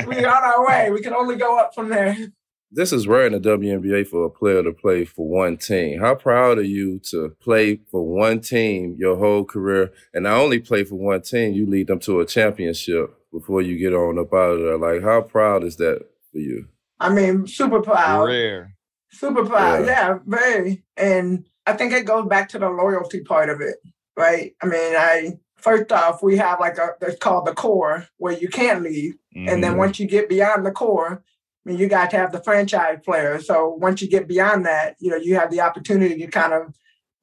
[0.07, 0.91] we on our way.
[0.91, 2.15] We can only go up from there.
[2.73, 5.99] This is rare in the WNBA for a player to play for one team.
[5.99, 10.59] How proud are you to play for one team your whole career, and not only
[10.59, 14.33] play for one team, you lead them to a championship before you get on up
[14.33, 14.77] out of there?
[14.77, 15.99] Like, how proud is that
[16.31, 16.69] for you?
[16.99, 18.27] I mean, super proud.
[18.27, 18.75] Rare.
[19.11, 19.85] Super proud.
[19.85, 20.83] Yeah, yeah very.
[20.95, 23.77] And I think it goes back to the loyalty part of it,
[24.15, 24.55] right?
[24.61, 28.49] I mean, I first off, we have like a it's called the core where you
[28.49, 29.13] can't leave.
[29.35, 29.49] Mm-hmm.
[29.49, 29.79] And then mm-hmm.
[29.79, 31.23] once you get beyond the core,
[31.65, 33.39] I mean, you got to have the franchise player.
[33.39, 36.73] So once you get beyond that, you know, you have the opportunity to kind of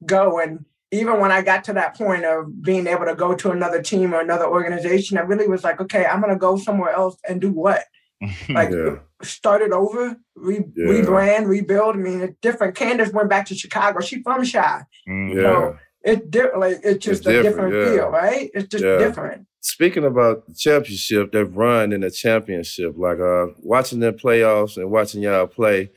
[0.05, 0.39] go.
[0.39, 3.81] And even when I got to that point of being able to go to another
[3.81, 7.17] team or another organization, I really was like, okay, I'm going to go somewhere else
[7.27, 7.83] and do what?
[8.49, 8.97] like yeah.
[9.21, 10.85] start it over, re- yeah.
[10.85, 11.95] rebrand, rebuild.
[11.95, 12.75] I mean, it's different.
[12.75, 14.01] Candace went back to Chicago.
[14.01, 14.83] She from Chi.
[15.07, 15.41] Mm, yeah.
[15.41, 16.59] So it's different.
[16.59, 18.01] Like it's just it's a different, different yeah.
[18.01, 18.51] feel, right?
[18.53, 18.97] It's just yeah.
[18.97, 19.47] different.
[19.61, 24.89] Speaking about the championship, that run in the championship, like uh, watching the playoffs and
[24.89, 25.91] watching y'all play,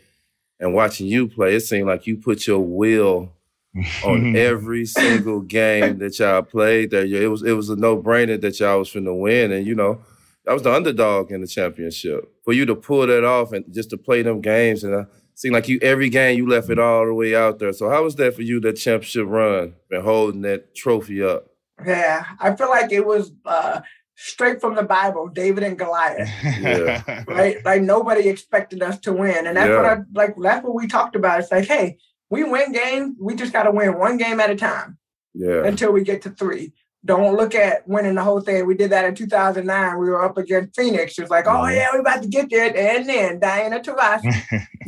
[0.58, 3.32] and watching you play, it seemed like you put your will
[4.04, 6.90] on every single game that y'all played.
[6.90, 9.74] That it was it was a no brainer that y'all was finna win, and you
[9.74, 10.02] know.
[10.44, 12.28] I was the underdog in the championship.
[12.44, 15.54] For you to pull that off and just to play them games and uh, seemed
[15.54, 17.72] like you every game you left it all the way out there.
[17.72, 21.46] So how was that for you, that championship run and holding that trophy up?
[21.84, 23.80] Yeah, I feel like it was uh,
[24.14, 26.28] straight from the Bible, David and Goliath.
[26.60, 27.24] Yeah.
[27.26, 27.64] right?
[27.64, 29.46] Like nobody expected us to win.
[29.46, 29.76] And that's yeah.
[29.76, 31.40] what I like that's what we talked about.
[31.40, 31.98] It's like, hey,
[32.30, 34.98] we win games, we just gotta win one game at a time.
[35.34, 35.64] Yeah.
[35.64, 36.72] Until we get to three.
[37.04, 38.64] Don't look at winning the whole thing.
[38.64, 39.98] We did that in 2009.
[39.98, 41.18] We were up against Phoenix.
[41.18, 42.76] It was like, oh, yeah, we're about to get there.
[42.76, 44.32] And then Diana Taurasi,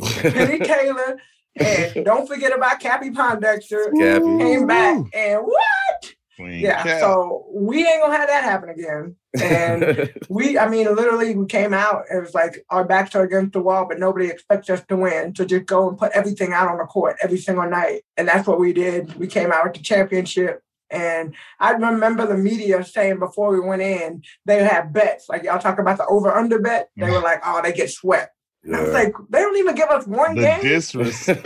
[0.31, 1.19] Penny Taylor,
[1.57, 3.91] and don't forget about Cappie Pondexter.
[3.97, 4.37] Cappie.
[4.39, 6.15] Came back and what?
[6.35, 6.99] Queen yeah, Cap.
[6.99, 9.15] so we ain't gonna have that happen again.
[9.41, 12.03] And we, I mean, literally, we came out.
[12.13, 15.33] It was like our backs are against the wall, but nobody expects us to win.
[15.33, 18.47] So just go and put everything out on the court every single night, and that's
[18.47, 19.15] what we did.
[19.15, 20.61] We came out with the championship.
[20.91, 25.27] And I remember the media saying before we went in, they had bets.
[25.29, 26.89] Like y'all talk about the over under bet.
[26.95, 27.23] They were mm-hmm.
[27.23, 28.35] like, oh, they get swept.
[28.63, 28.77] Yeah.
[28.77, 30.61] I was like, they don't even give us one the game.
[30.61, 31.45] Disrespect.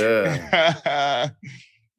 [0.00, 1.30] yeah.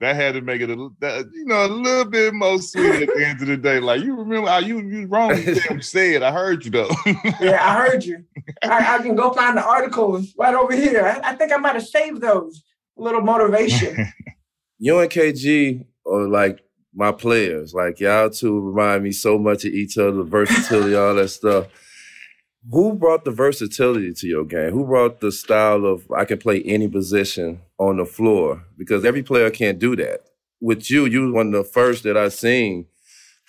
[0.02, 3.16] that had to make it a that, you know a little bit more sweet at
[3.16, 3.80] the end of the day.
[3.80, 6.24] Like you remember how you you wrong you said.
[6.24, 6.90] I heard you though.
[7.40, 8.26] yeah, I heard you.
[8.64, 11.06] I, I, can go find the articles right over here.
[11.06, 12.64] I, I think I might have saved those.
[12.98, 14.12] A little motivation.
[14.80, 17.74] you and KG are like my players.
[17.74, 21.68] Like y'all two remind me so much of each other, the versatility, all that stuff.
[22.70, 24.72] Who brought the versatility to your game?
[24.72, 28.66] Who brought the style of I can play any position on the floor?
[28.78, 30.22] Because every player can't do that.
[30.60, 32.86] With you, you was one of the first that I seen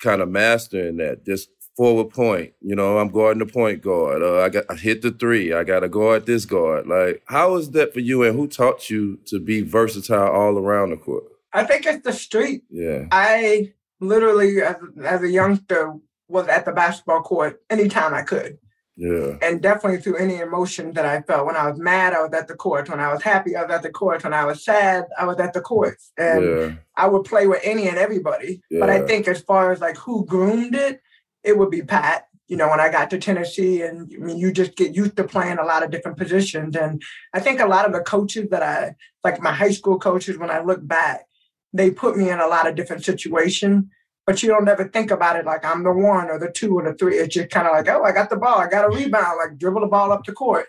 [0.01, 1.25] kind of mastering that.
[1.25, 2.53] Just forward point.
[2.61, 4.21] You know, I'm guarding the point guard.
[4.21, 5.53] Uh, I got I hit the three.
[5.53, 6.87] I got to guard this guard.
[6.87, 8.23] Like, how was that for you?
[8.23, 11.23] And who taught you to be versatile all around the court?
[11.53, 12.63] I think it's the street.
[12.69, 13.05] Yeah.
[13.11, 15.93] I literally, as, as a youngster,
[16.27, 18.57] was at the basketball court anytime I could.
[18.95, 19.37] Yeah.
[19.41, 21.47] And definitely through any emotion that I felt.
[21.47, 22.89] When I was mad, I was at the court.
[22.89, 24.23] When I was happy, I was at the court.
[24.23, 25.97] When I was sad, I was at the court.
[26.17, 26.73] And yeah.
[26.95, 28.61] I would play with any and everybody.
[28.69, 28.81] Yeah.
[28.81, 31.01] But I think as far as like who groomed it,
[31.43, 32.27] it would be Pat.
[32.47, 35.23] You know, when I got to Tennessee, and I mean, you just get used to
[35.23, 36.75] playing a lot of different positions.
[36.75, 37.01] And
[37.33, 40.51] I think a lot of the coaches that I, like my high school coaches, when
[40.51, 41.25] I look back,
[41.73, 43.85] they put me in a lot of different situations
[44.25, 46.83] but you don't ever think about it like I'm the one or the two or
[46.83, 47.17] the three.
[47.17, 49.57] It's just kind of like, oh, I got the ball, I got a rebound, like
[49.57, 50.67] dribble the ball up the court.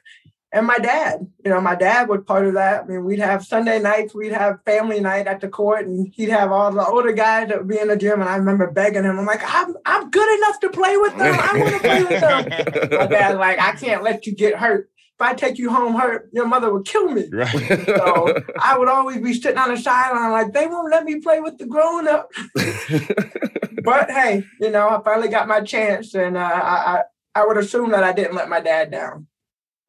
[0.53, 2.85] And my dad, you know, my dad was part of that.
[2.85, 6.29] I mean, we'd have Sunday nights, we'd have family night at the court, and he'd
[6.29, 8.21] have all the older guys that would be in the gym.
[8.21, 11.37] And I remember begging him, I'm like, I'm, I'm good enough to play with them.
[11.40, 12.88] I want to play with them.
[12.99, 16.29] my dad's like, I can't let you get hurt if I take you home hurt,
[16.33, 17.29] your mother would kill me.
[17.33, 17.48] Right.
[17.87, 21.40] so I would always be sitting on the sideline like they won't let me play
[21.40, 22.31] with the grown up.
[23.85, 27.03] but hey, you know, I finally got my chance, and uh, I, I
[27.37, 29.29] I would assume that I didn't let my dad down.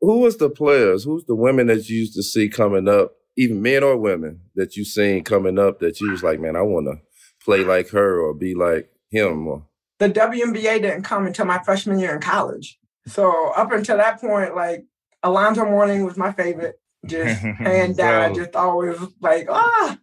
[0.02, 1.04] Who was the players?
[1.04, 4.76] Who's the women that you used to see coming up, even men or women that
[4.76, 7.02] you seen coming up that you was like, man, I want to
[7.44, 9.48] play like her or be like him?
[9.48, 9.66] Or...
[9.98, 12.78] The WNBA didn't come until my freshman year in college.
[13.08, 14.86] So up until that point, like
[15.26, 16.80] Alonzo Mourning was my favorite.
[17.06, 19.98] Just hands down, so, just always like, ah.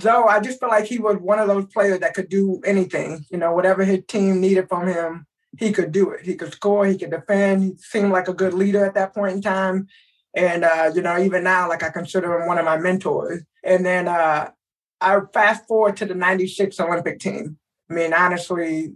[0.00, 3.24] So I just felt like he was one of those players that could do anything.
[3.30, 5.26] You know, whatever his team needed from him,
[5.58, 6.24] he could do it.
[6.24, 7.62] He could score, he could defend.
[7.62, 9.86] He seemed like a good leader at that point in time.
[10.34, 13.42] And uh, you know, even now, like I consider him one of my mentors.
[13.64, 14.50] And then uh
[15.00, 17.58] I fast forward to the 96 Olympic team.
[17.90, 18.94] I mean, honestly,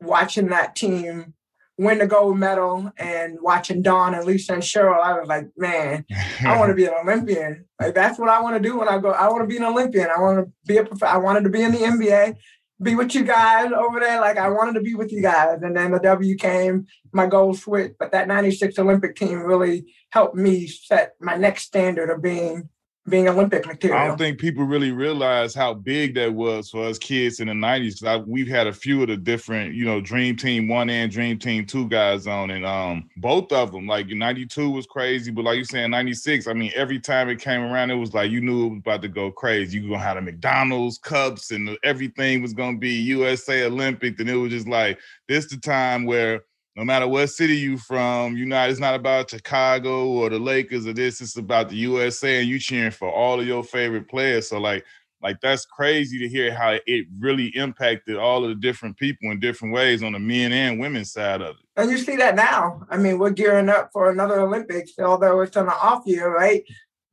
[0.00, 1.34] watching that team
[1.78, 6.04] win the gold medal and watching Dawn and Lisa and Cheryl, I was like, man,
[6.44, 7.64] I want to be an Olympian.
[7.80, 9.10] Like that's what I want to do when I go.
[9.10, 10.08] I want to be an Olympian.
[10.14, 10.84] I want to be a.
[10.84, 12.36] Prof- I wanted to be in the NBA,
[12.82, 14.20] be with you guys over there.
[14.20, 15.60] Like I wanted to be with you guys.
[15.62, 17.98] And then the W came, my goal switched.
[17.98, 22.68] But that '96 Olympic team really helped me set my next standard of being
[23.08, 23.98] being Olympic material.
[23.98, 27.52] I don't think people really realize how big that was for us kids in the
[27.52, 28.02] 90s.
[28.02, 31.36] Cause we've had a few of the different, you know, Dream Team 1 and Dream
[31.38, 32.50] Team 2 guys on.
[32.50, 36.52] And um, both of them, like 92 was crazy, but like you saying, 96, I
[36.52, 39.08] mean, every time it came around, it was like you knew it was about to
[39.08, 39.78] go crazy.
[39.78, 44.20] You gonna have the McDonald's cups and everything was gonna be USA Olympic.
[44.20, 46.44] And it was just like this the time where
[46.76, 50.86] no matter what city you from, you know, it's not about Chicago or the Lakers
[50.86, 54.48] or this, it's about the USA and you cheering for all of your favorite players.
[54.48, 54.84] So like,
[55.22, 59.38] like that's crazy to hear how it really impacted all of the different people in
[59.38, 61.66] different ways on the men and women's side of it.
[61.76, 62.84] And you see that now.
[62.90, 66.64] I mean, we're gearing up for another Olympics, although it's on an off year, right?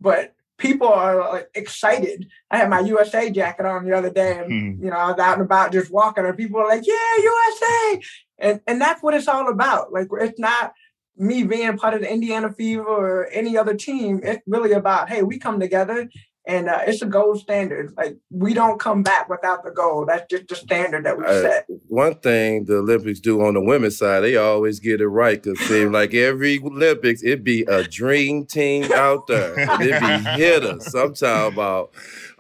[0.02, 2.28] But people are excited.
[2.50, 4.84] I had my USA jacket on the other day, and hmm.
[4.84, 8.02] you know, I was out and about just walking, and people are like, "Yeah, USA!"
[8.40, 9.92] And and that's what it's all about.
[9.92, 10.74] Like, it's not
[11.18, 14.22] me being part of the Indiana Fever or any other team.
[14.24, 16.10] It's really about, hey, we come together
[16.50, 17.94] and uh, it's a gold standard.
[17.96, 20.10] Like we don't come back without the gold.
[20.10, 21.66] That's just the standard that we uh, set.
[21.88, 25.60] One thing the Olympics do on the women's side, they always get it right because
[25.68, 29.60] seem like every Olympics it be a dream team out there.
[29.60, 30.96] and it be hitters.
[30.96, 31.92] I'm talking about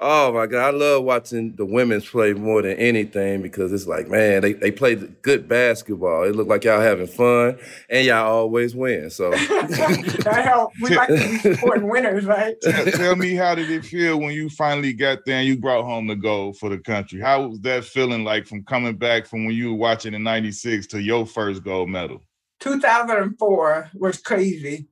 [0.01, 4.07] Oh my God, I love watching the women's play more than anything because it's like,
[4.07, 6.23] man, they, they play good basketball.
[6.23, 7.59] It looked like y'all having fun
[7.89, 9.09] and y'all always win.
[9.09, 10.79] So that helps.
[10.81, 12.55] We like to be supporting winners, right?
[12.61, 16.07] Tell me how did it feel when you finally got there and you brought home
[16.07, 17.19] the gold for the country?
[17.19, 20.87] How was that feeling like from coming back from when you were watching in 96
[20.87, 22.21] to your first gold medal?
[22.61, 24.87] 2004 was crazy.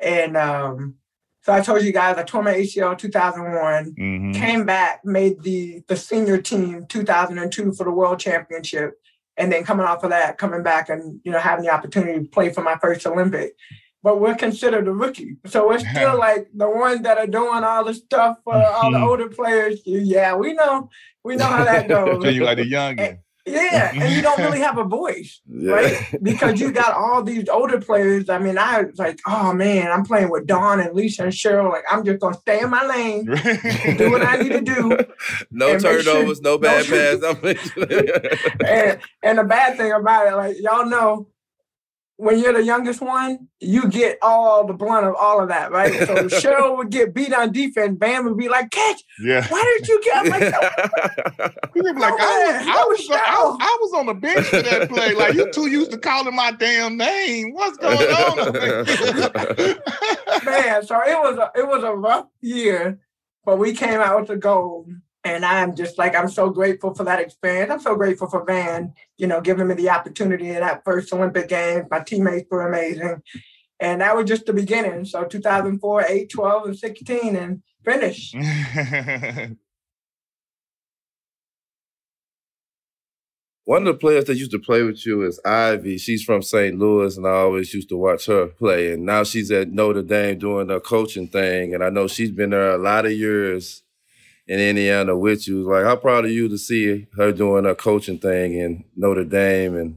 [0.00, 0.94] And um
[1.44, 4.32] so I told you guys I tore my ACL 2001, mm-hmm.
[4.32, 8.94] came back, made the the senior team 2002 for the World Championship,
[9.36, 12.28] and then coming off of that, coming back and you know having the opportunity to
[12.30, 13.54] play for my first Olympic.
[14.02, 17.84] But we're considered a rookie, so we're still like the ones that are doing all
[17.84, 19.82] the stuff for all the older players.
[19.84, 20.88] Yeah, we know,
[21.24, 22.22] we know how that goes.
[22.22, 22.98] so you like the young.
[23.46, 25.72] Yeah, and you don't really have a voice, yeah.
[25.72, 26.18] right?
[26.22, 28.30] Because you got all these older players.
[28.30, 31.70] I mean, I was like, oh man, I'm playing with Dawn and Lisa and Sheryl.
[31.70, 33.26] Like, I'm just gonna stay in my lane,
[33.98, 34.98] do what I need to do.
[35.50, 36.88] No turnovers, sure, no bad
[37.20, 37.70] no pass.
[38.66, 41.28] and, and the bad thing about it, like y'all know,
[42.16, 45.92] when you're the youngest one, you get all the blunt of all of that, right?
[45.92, 49.02] So Sheryl would get beat on defense, Van would be like, "Catch!
[49.20, 49.44] Yeah.
[49.48, 50.42] Why didn't you get?" I'm like,
[51.74, 54.88] would be like, I, was, I, was, I, I, was on the bench for that
[54.88, 55.14] play.
[55.14, 57.52] Like you two used to calling my damn name.
[57.52, 58.36] What's going on?
[60.44, 63.00] Man, so it was a it was a rough year,
[63.44, 64.88] but we came out with the gold.
[65.24, 67.72] And I'm just like, I'm so grateful for that experience.
[67.72, 71.48] I'm so grateful for Van, you know, giving me the opportunity in that first Olympic
[71.48, 71.86] Games.
[71.90, 73.22] My teammates were amazing.
[73.80, 75.06] And that was just the beginning.
[75.06, 78.34] So 2004, 8, 12, and 16, and finish.
[83.66, 85.96] One of the players that used to play with you is Ivey.
[85.96, 86.78] She's from St.
[86.78, 88.92] Louis, and I always used to watch her play.
[88.92, 91.72] And now she's at Notre Dame doing the coaching thing.
[91.72, 93.82] And I know she's been there a lot of years
[94.46, 95.62] in Indiana with you.
[95.62, 99.76] Like, how proud of you to see her doing her coaching thing in Notre Dame
[99.76, 99.90] and,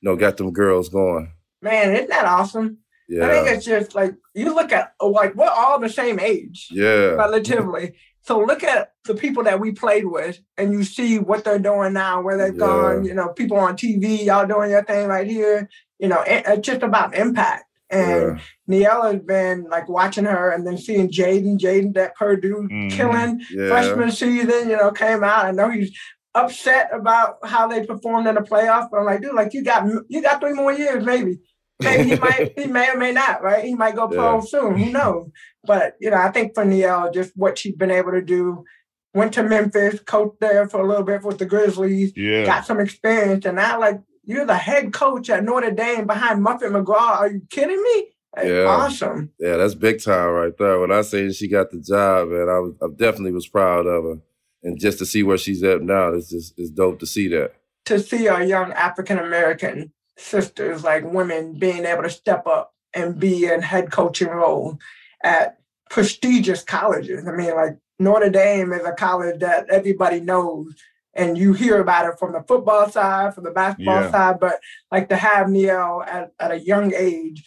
[0.00, 1.32] you know, got them girls going.
[1.62, 2.78] Man, isn't that awesome?
[3.08, 3.26] Yeah.
[3.26, 6.68] I think it's just like, you look at, like, we're all the same age.
[6.70, 7.14] Yeah.
[7.14, 7.94] Relatively.
[8.20, 11.94] So look at the people that we played with and you see what they're doing
[11.94, 12.66] now, where they've yeah.
[12.66, 15.70] gone, you know, people on TV, y'all doing your thing right here.
[15.98, 17.64] You know, it's just about impact.
[17.90, 18.84] And yeah.
[18.86, 22.88] Niele has been like watching her and then seeing Jaden, Jaden that Purdue mm-hmm.
[22.88, 23.68] killing yeah.
[23.68, 25.46] freshman season, you know, came out.
[25.46, 25.96] I know he's
[26.34, 29.86] upset about how they performed in the playoffs, but I'm like, dude, like you got
[30.08, 31.38] you got three more years, maybe.
[31.80, 33.64] Maybe he might he may or may not, right?
[33.64, 34.40] He might go pro yeah.
[34.40, 34.76] soon.
[34.76, 35.30] Who knows?
[35.64, 38.64] But you know, I think for Niele, just what she's been able to do,
[39.14, 42.44] went to Memphis, coached there for a little bit with the Grizzlies, yeah.
[42.44, 46.70] got some experience, and now like you're the head coach at Notre Dame behind Muffet
[46.70, 47.18] McGraw.
[47.20, 48.08] Are you kidding me?
[48.44, 48.64] yeah.
[48.64, 49.32] Awesome.
[49.40, 50.78] Yeah, that's big time right there.
[50.78, 54.04] When I say she got the job, and I, was, I definitely was proud of
[54.04, 54.18] her.
[54.62, 57.54] And just to see where she's at now, it's just it's dope to see that.
[57.86, 63.18] To see our young African American sisters, like women, being able to step up and
[63.18, 64.78] be in head coaching role
[65.24, 67.26] at prestigious colleges.
[67.26, 70.74] I mean, like Notre Dame is a college that everybody knows
[71.14, 74.10] and you hear about it from the football side, from the basketball yeah.
[74.10, 74.60] side, but
[74.92, 77.44] like to have Niele at, at a young age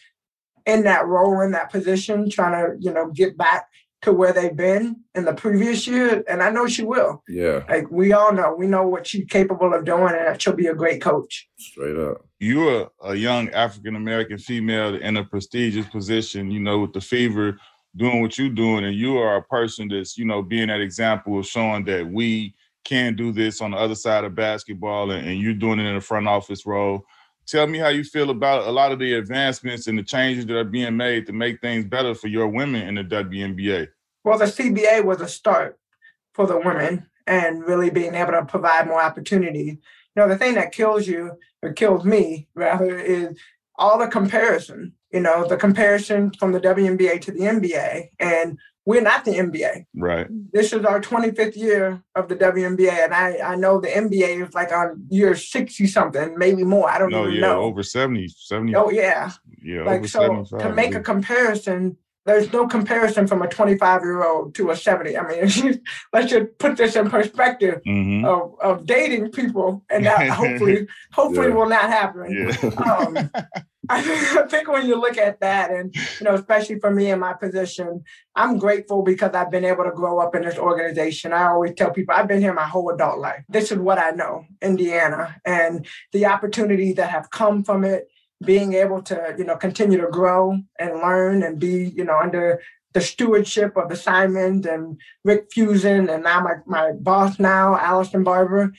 [0.66, 3.68] in that role, in that position, trying to, you know, get back
[4.02, 6.24] to where they've been in the previous year.
[6.28, 7.24] And I know she will.
[7.28, 7.64] Yeah.
[7.70, 10.68] Like we all know, we know what she's capable of doing and that she'll be
[10.68, 11.48] a great coach.
[11.58, 12.26] Straight up.
[12.40, 17.58] You're a young African American female in a prestigious position, you know, with the fever
[17.96, 18.86] doing what you're doing.
[18.86, 22.56] And you are a person that's, you know, being that example of showing that we
[22.84, 25.96] can do this on the other side of basketball and, and you're doing it in
[25.96, 27.06] a front office role.
[27.48, 30.58] Tell me how you feel about a lot of the advancements and the changes that
[30.58, 33.88] are being made to make things better for your women in the WNBA.
[34.24, 35.80] Well, the CBA was a start
[36.34, 39.80] for the women and really being able to provide more opportunity.
[40.16, 43.38] You know, the thing that kills you, or kills me rather, is
[43.76, 44.94] all the comparison.
[45.12, 49.86] You know, the comparison from the WNBA to the NBA and we're not the NBA.
[49.96, 50.28] Right.
[50.52, 54.54] This is our 25th year of the WNBA, and I, I know the NBA is
[54.54, 56.90] like on year 60 something, maybe more.
[56.90, 57.62] I don't no, even yeah, know.
[57.62, 58.76] over 70, 70.
[58.76, 59.32] Oh, yeah.
[59.64, 61.00] Yeah, like, so to make yeah.
[61.00, 65.18] a comparison, there's no comparison from a 25 year old to a 70.
[65.18, 65.82] I mean,
[66.14, 68.26] let's just put this in perspective mm-hmm.
[68.26, 71.54] of, of dating people, and that hopefully, hopefully yeah.
[71.54, 72.32] will not happen.
[72.32, 72.70] Yeah.
[72.84, 73.30] Um,
[73.90, 74.02] I
[74.48, 78.04] think when you look at that, and you know, especially for me in my position,
[78.36, 81.34] I'm grateful because I've been able to grow up in this organization.
[81.34, 83.44] I always tell people I've been here my whole adult life.
[83.50, 88.08] This is what I know, Indiana, and the opportunities that have come from it.
[88.44, 92.60] Being able to, you know, continue to grow and learn and be, you know, under
[92.94, 98.24] the stewardship of the Simons and Rick Fuson and now my, my boss now, Allison
[98.24, 98.74] Barber.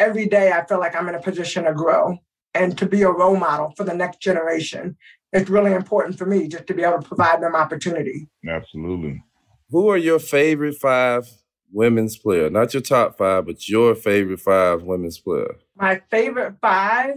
[0.00, 2.18] Every day I feel like I'm in a position to grow
[2.54, 4.96] and to be a role model for the next generation.
[5.32, 8.28] It's really important for me just to be able to provide them opportunity.
[8.48, 9.22] Absolutely.
[9.70, 11.28] Who are your favorite five
[11.72, 12.48] women's player?
[12.48, 15.56] Not your top five, but your favorite five women's player.
[15.76, 17.16] My favorite five.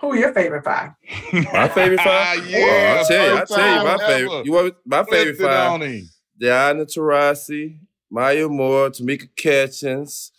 [0.00, 0.92] Who are your favorite five?
[1.32, 2.46] my favorite five?
[2.48, 3.36] yeah, well, I'll tell you.
[3.36, 4.46] I'll tell you my time favorite.
[4.46, 6.02] You want my favorite Flip it on five?
[6.38, 7.78] Diana Taurasi,
[8.10, 10.32] Maya Moore, Tamika Catchings,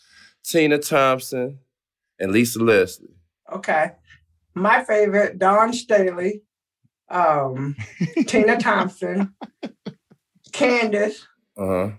[0.44, 1.60] Tina Thompson,
[2.20, 3.16] and Lisa Leslie.
[3.52, 3.92] Okay.
[4.54, 6.42] My favorite, Dawn Staley,
[7.10, 7.76] um,
[8.28, 9.34] Tina Thompson,
[10.52, 11.26] Candace,
[11.58, 11.92] Uh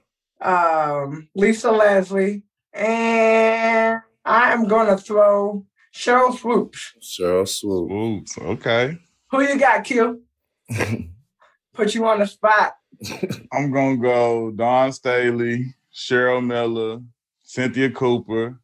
[0.43, 1.05] huh.
[1.05, 2.43] um, Lisa Leslie,
[2.73, 6.95] and I'm gonna throw Sheryl Swoopes.
[7.01, 7.91] Cheryl Swoop.
[7.91, 8.99] Oops, okay.
[9.31, 10.23] Who you got, Q?
[11.75, 12.75] Put you on the spot.
[13.53, 17.01] I'm gonna go Dawn Staley, Cheryl Miller,
[17.43, 18.61] Cynthia Cooper,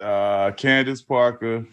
[0.00, 1.66] uh, Candace Parker,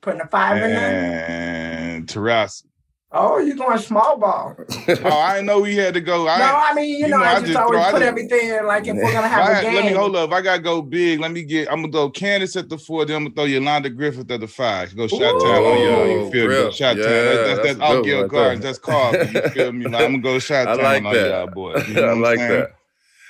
[0.00, 1.26] Putting a five in there.
[1.28, 2.64] and Taurasi.
[3.12, 4.56] Oh, you going small ball?
[4.88, 6.28] Oh, I know we had to go.
[6.28, 7.98] I, no, I mean, you, you know, know, I I just, just always throw- put
[7.98, 9.74] just- everything in like if we're gonna have I a game.
[9.74, 10.32] let me hold up.
[10.32, 11.68] I gotta go big, let me get.
[11.72, 13.04] I'm gonna throw Candace at the four.
[13.04, 14.94] Then I'm gonna throw Yolanda Griffith at the five.
[14.96, 16.06] Go shot town on y'all.
[16.06, 16.54] You feel me?
[16.54, 17.12] Ooh, shot yeah, town.
[17.12, 18.64] That's, that's, that's that's a out good Gill one right Gardens.
[18.64, 19.32] That's Carlton.
[19.34, 19.84] You feel me?
[19.86, 21.28] Like, I'm gonna go shot I town like on that.
[21.30, 21.88] y'all boys.
[21.88, 22.70] You know I like that.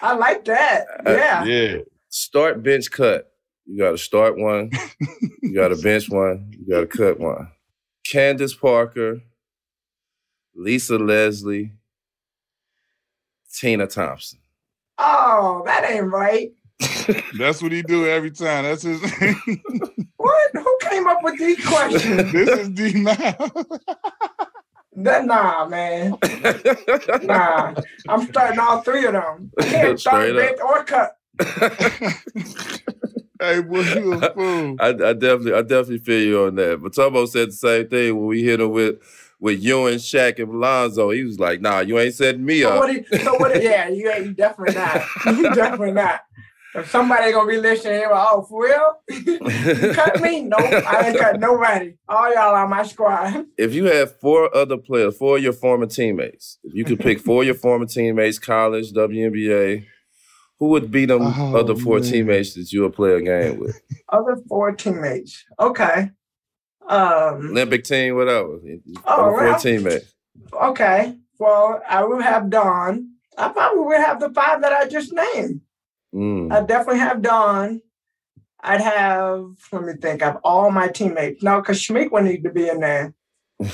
[0.02, 0.86] I like that.
[1.06, 1.44] Uh, Yeah.
[1.44, 1.76] Yeah.
[2.10, 3.29] Start bench cut.
[3.70, 4.72] You got to start one.
[5.42, 6.52] you got to bench one.
[6.58, 7.52] You got to cut one.
[8.04, 9.22] Candace Parker,
[10.56, 11.70] Lisa Leslie,
[13.54, 14.40] Tina Thompson.
[14.98, 16.50] Oh, that ain't right.
[17.38, 18.64] That's what he do every time.
[18.64, 19.00] That's his.
[20.16, 20.50] What?
[20.52, 22.30] Who came up with these questions?
[22.30, 23.14] this is D now.
[24.96, 26.18] that, nah, man.
[27.22, 27.74] Nah.
[28.06, 29.50] I'm starting all three of them.
[29.58, 31.16] I can't start Straight bench or cut.
[33.40, 34.76] Hey, boy, you a fool.
[34.78, 36.80] I, I definitely, I definitely feel you on that.
[36.82, 38.96] But Tomo said the same thing when we hit him with
[39.40, 41.10] with you and Shaq, and Lonzo.
[41.10, 42.94] He was like, "Nah, you ain't setting me So up." what?
[42.94, 43.62] He, so what?
[43.62, 44.26] Yeah, you ain't.
[44.26, 45.02] You definitely not.
[45.26, 46.20] You definitely not.
[46.72, 49.00] If somebody gonna be listening, they like, oh, for real?
[49.10, 50.42] you cut me?
[50.42, 51.94] Nope, I ain't cut nobody.
[52.08, 53.44] All y'all on my squad.
[53.58, 57.18] if you had four other players, four of your former teammates, if you could pick
[57.18, 59.84] four of your former teammates, college, WNBA,
[60.60, 62.08] who would be them Oh, other four man.
[62.08, 63.80] teammates that you would play a game with?
[64.10, 65.42] Other four teammates.
[65.58, 66.10] Okay.
[66.88, 67.50] Um.
[67.50, 68.58] Olympic team, whatever.
[69.06, 70.14] Oh, Other four teammates.
[70.52, 71.16] Okay.
[71.38, 73.14] Well, I would have Dawn.
[73.38, 75.62] I probably would have the five that I just named.
[76.14, 76.52] Mm.
[76.52, 77.80] I definitely have Dawn.
[78.62, 79.46] I'd have.
[79.72, 80.22] Let me think.
[80.22, 81.42] I have all my teammates.
[81.42, 83.14] No, because Shmeek would need to be in there.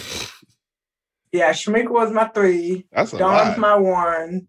[1.32, 2.87] Yeah, Shmeek was my three.
[2.93, 3.59] That's lot.
[3.59, 4.47] my one.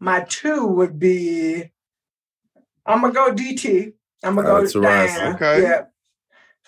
[0.00, 1.72] My two would be.
[2.86, 3.92] I'm gonna go DT.
[4.22, 4.82] I'm gonna Uh, go Taurasi.
[4.82, 5.34] Diana.
[5.34, 5.62] Okay.
[5.62, 5.92] Yep.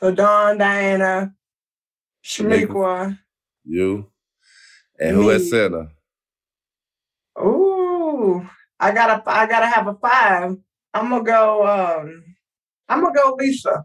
[0.01, 1.35] So Dawn, Diana,
[2.25, 3.19] Shamiqua.
[3.65, 4.11] You.
[5.01, 5.49] And who at Me.
[5.51, 5.89] center?
[7.41, 8.47] Ooh,
[8.81, 10.57] I gotta, I gotta have a five.
[10.95, 11.67] I'm gonna go.
[11.67, 12.25] Um,
[12.89, 13.85] I'm gonna go Lisa.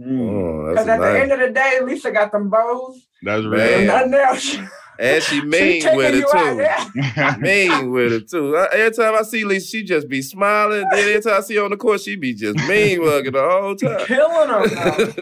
[0.00, 3.06] Mm, Oh, Because that's at the end of the day, Lisa got them bows.
[3.22, 3.50] that's Man.
[3.50, 3.78] real.
[3.78, 4.56] And nothing else.
[5.02, 7.40] And she She mean taking with it too.
[7.40, 8.56] mean with it too.
[8.56, 10.86] I- Every time I see Lisa, she just be smiling.
[10.90, 13.42] Then every time I see her on the court, she be just mean mugging the
[13.42, 13.98] whole time.
[14.06, 15.12] Killing them, though.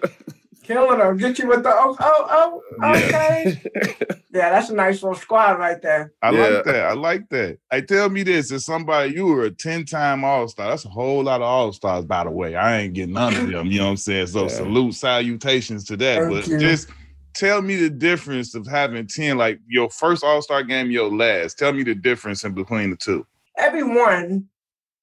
[0.63, 1.17] Killing them.
[1.17, 3.61] Get you with the oh, oh, oh, okay.
[4.33, 6.13] Yeah, that's a nice little squad right there.
[6.23, 6.41] I Yeah.
[6.47, 6.85] like that.
[6.87, 7.59] I like that.
[7.73, 10.89] Hey, tell me this: if somebody you were a ten time All Star, that's a
[10.89, 12.55] whole lot of All Stars, by the way.
[12.55, 13.67] I ain't getting none of them.
[13.67, 14.29] You know what I'm saying?
[14.29, 14.49] So Yeah.
[14.49, 16.19] salute, salutations to that.
[16.21, 16.59] Thank but you.
[16.59, 16.91] just
[17.35, 21.59] tell me the difference of having ten, like your first All Star game, your last.
[21.59, 23.27] Tell me the difference in between the two.
[23.57, 24.49] Everyone,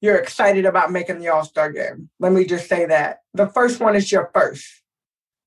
[0.01, 2.09] you're excited about making the All Star game.
[2.19, 3.21] Let me just say that.
[3.33, 4.67] The first one is your first,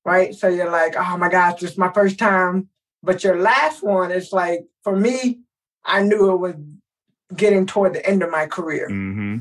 [0.05, 0.33] right?
[0.35, 2.69] So you're like, oh my gosh, this is my first time.
[3.03, 5.41] But your last one is like, for me,
[5.83, 6.55] I knew it was
[7.35, 8.87] getting toward the end of my career.
[8.89, 9.37] Mm-hmm.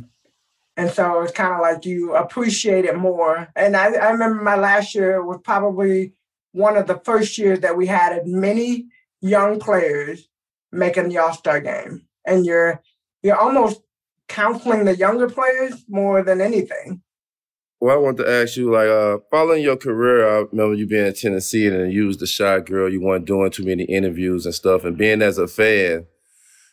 [0.76, 3.48] And so it's kind of like you appreciate it more.
[3.54, 6.14] And I, I remember my last year was probably
[6.52, 8.86] one of the first years that we had as many
[9.20, 10.28] young players
[10.72, 12.06] making the All-Star game.
[12.26, 12.80] And you're
[13.22, 13.80] you're almost
[14.28, 17.02] counseling the younger players more than anything.
[17.80, 21.06] Well, I want to ask you, like, uh, following your career, I remember you being
[21.06, 22.92] in Tennessee and you was the shy girl.
[22.92, 24.84] You weren't doing too many interviews and stuff.
[24.84, 26.06] And being as a fan,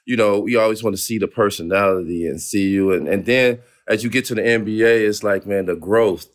[0.06, 2.92] you know, we always want to see the personality and see you.
[2.92, 6.28] And, and then as you get to the NBA, it's like, man, the growth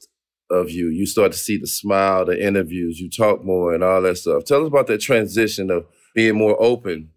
[0.52, 0.88] of you.
[0.88, 4.44] You start to see the smile, the interviews, you talk more and all that stuff.
[4.44, 7.10] Tell us about that transition of being more open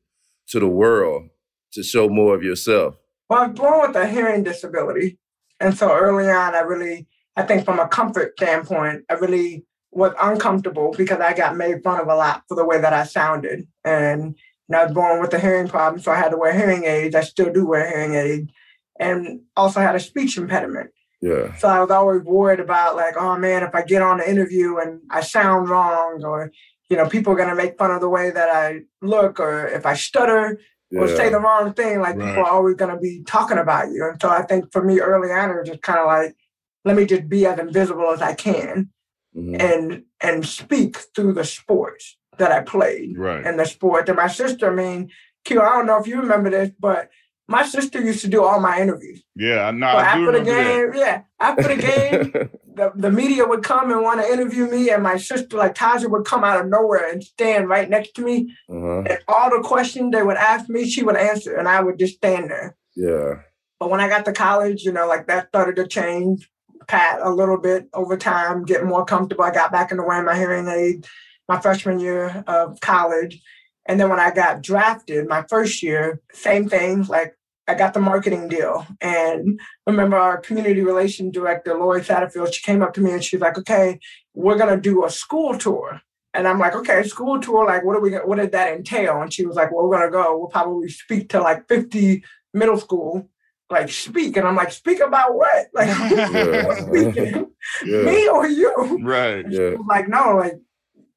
[0.47, 1.29] to the world
[1.73, 2.95] to show more of yourself.
[3.29, 5.19] Well, I was born with a hearing disability.
[5.59, 10.13] And so early on, I really I think from a comfort standpoint, I really was
[10.21, 13.67] uncomfortable because I got made fun of a lot for the way that I sounded.
[13.83, 14.35] And
[14.69, 17.15] know, I was born with a hearing problem, so I had to wear hearing aids.
[17.15, 18.51] I still do wear hearing aids,
[18.99, 20.91] and also had a speech impediment.
[21.21, 21.55] Yeah.
[21.55, 24.77] So I was always worried about like, oh man, if I get on the interview
[24.77, 26.51] and I sound wrong, or
[26.89, 29.85] you know, people are gonna make fun of the way that I look, or if
[29.85, 30.59] I stutter
[30.91, 30.99] yeah.
[30.99, 32.27] or say the wrong thing, like right.
[32.27, 34.07] people are always gonna be talking about you.
[34.07, 36.35] And so I think for me early on, it was just kind of like,
[36.83, 38.91] let me just be as invisible as I can
[39.35, 39.55] mm-hmm.
[39.59, 43.45] and and speak through the sports that I played right.
[43.45, 44.09] and the sport.
[44.09, 45.09] And my sister, I mean,
[45.43, 47.09] Q, I don't know if you remember this, but
[47.47, 49.23] my sister used to do all my interviews.
[49.35, 50.95] Yeah, no, so after the game, that.
[50.95, 52.31] yeah, after the game,
[52.75, 56.09] the, the media would come and want to interview me, and my sister, like Tauja,
[56.09, 59.01] would come out of nowhere and stand right next to me, uh-huh.
[59.01, 62.15] and all the questions they would ask me, she would answer, and I would just
[62.15, 62.75] stand there.
[62.95, 63.41] Yeah.
[63.79, 66.49] But when I got to college, you know, like that started to change.
[66.87, 69.43] Pat a little bit over time, getting more comfortable.
[69.43, 71.07] I got back into wearing my hearing aid
[71.47, 73.41] my freshman year of college.
[73.85, 77.35] And then when I got drafted my first year, same thing, like
[77.67, 78.85] I got the marketing deal.
[79.01, 83.41] And remember our community relation director, Lori Satterfield, she came up to me and she's
[83.41, 83.99] like, okay,
[84.33, 86.01] we're gonna do a school tour.
[86.33, 89.21] And I'm like, okay, school tour, like what are we what did that entail?
[89.21, 92.23] And she was like, well, we're gonna go, we'll probably speak to like 50
[92.53, 93.29] middle school
[93.69, 96.73] like speak and i'm like speak about what like yeah.
[96.75, 97.47] speaking
[97.83, 98.01] yeah.
[98.01, 99.71] me or you right yeah.
[99.87, 100.59] like no like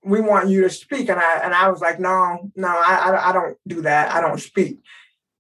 [0.05, 1.09] we want you to speak.
[1.09, 4.11] And i and i was like no no I, I, I don't do that.
[4.11, 4.81] I don't speak.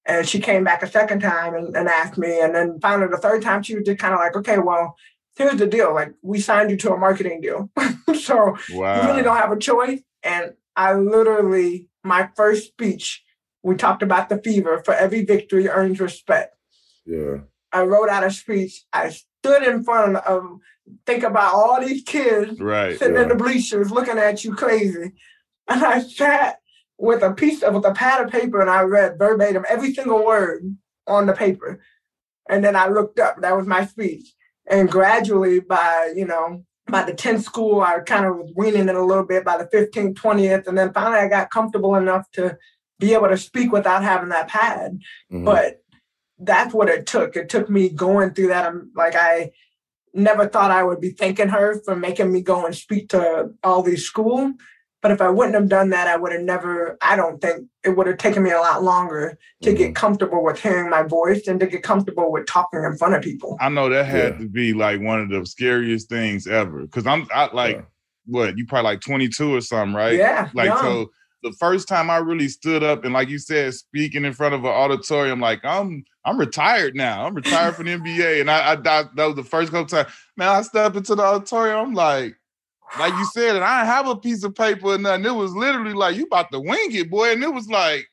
[0.06, 2.40] And she came back a second time and, and asked me.
[2.40, 4.96] And then finally the third time she was just kind of like okay well
[5.36, 5.94] here's the deal.
[5.94, 7.70] Like we signed you to a marketing deal.
[8.18, 9.00] So wow.
[9.00, 10.00] you really don't have a choice.
[10.22, 13.22] And i literally my first speech
[13.62, 14.82] we talked about the fever.
[14.84, 16.56] For every victory earns respect.
[17.04, 17.38] Yeah.
[17.72, 18.84] I wrote out a speech.
[18.92, 20.58] I stood in front of,
[21.06, 25.12] think about all these kids right, sitting in the bleachers looking at you crazy.
[25.68, 26.60] And I sat
[26.98, 30.24] with a piece of, with a pad of paper and I read verbatim every single
[30.24, 30.76] word
[31.06, 31.80] on the paper.
[32.48, 33.40] And then I looked up.
[33.40, 34.32] That was my speech.
[34.66, 38.94] And gradually by, you know, by the 10th school, I kind of was weaning it
[38.94, 40.66] a little bit by the 15th, 20th.
[40.66, 42.56] And then finally I got comfortable enough to
[42.98, 44.98] be able to speak without having that pad.
[45.32, 45.44] Mm-hmm.
[45.44, 45.82] But
[46.38, 47.36] that's what it took.
[47.36, 48.66] It took me going through that.
[48.66, 49.50] I'm like, I
[50.14, 53.82] never thought I would be thanking her for making me go and speak to all
[53.82, 54.52] these schools.
[55.00, 57.96] But if I wouldn't have done that, I would have never, I don't think it
[57.96, 59.78] would have taken me a lot longer to mm-hmm.
[59.78, 63.22] get comfortable with hearing my voice and to get comfortable with talking in front of
[63.22, 63.56] people.
[63.60, 64.38] I know that had yeah.
[64.38, 66.84] to be like one of the scariest things ever.
[66.88, 67.82] Cause I'm I, like, yeah.
[68.26, 70.16] what, you probably like 22 or something, right?
[70.16, 70.50] Yeah.
[70.52, 70.78] Like, young.
[70.78, 71.10] so
[71.42, 74.64] the first time I really stood up and, like you said, speaking in front of
[74.64, 77.26] an auditorium, like I'm I'm retired now.
[77.26, 80.12] I'm retired from the NBA, and I, I that was the first couple times.
[80.36, 81.78] Man, I stepped into the auditorium.
[81.78, 82.36] I'm like,
[82.98, 85.26] like you said, and I have a piece of paper and nothing.
[85.26, 88.06] It was literally like you about to wing it, boy, and it was like.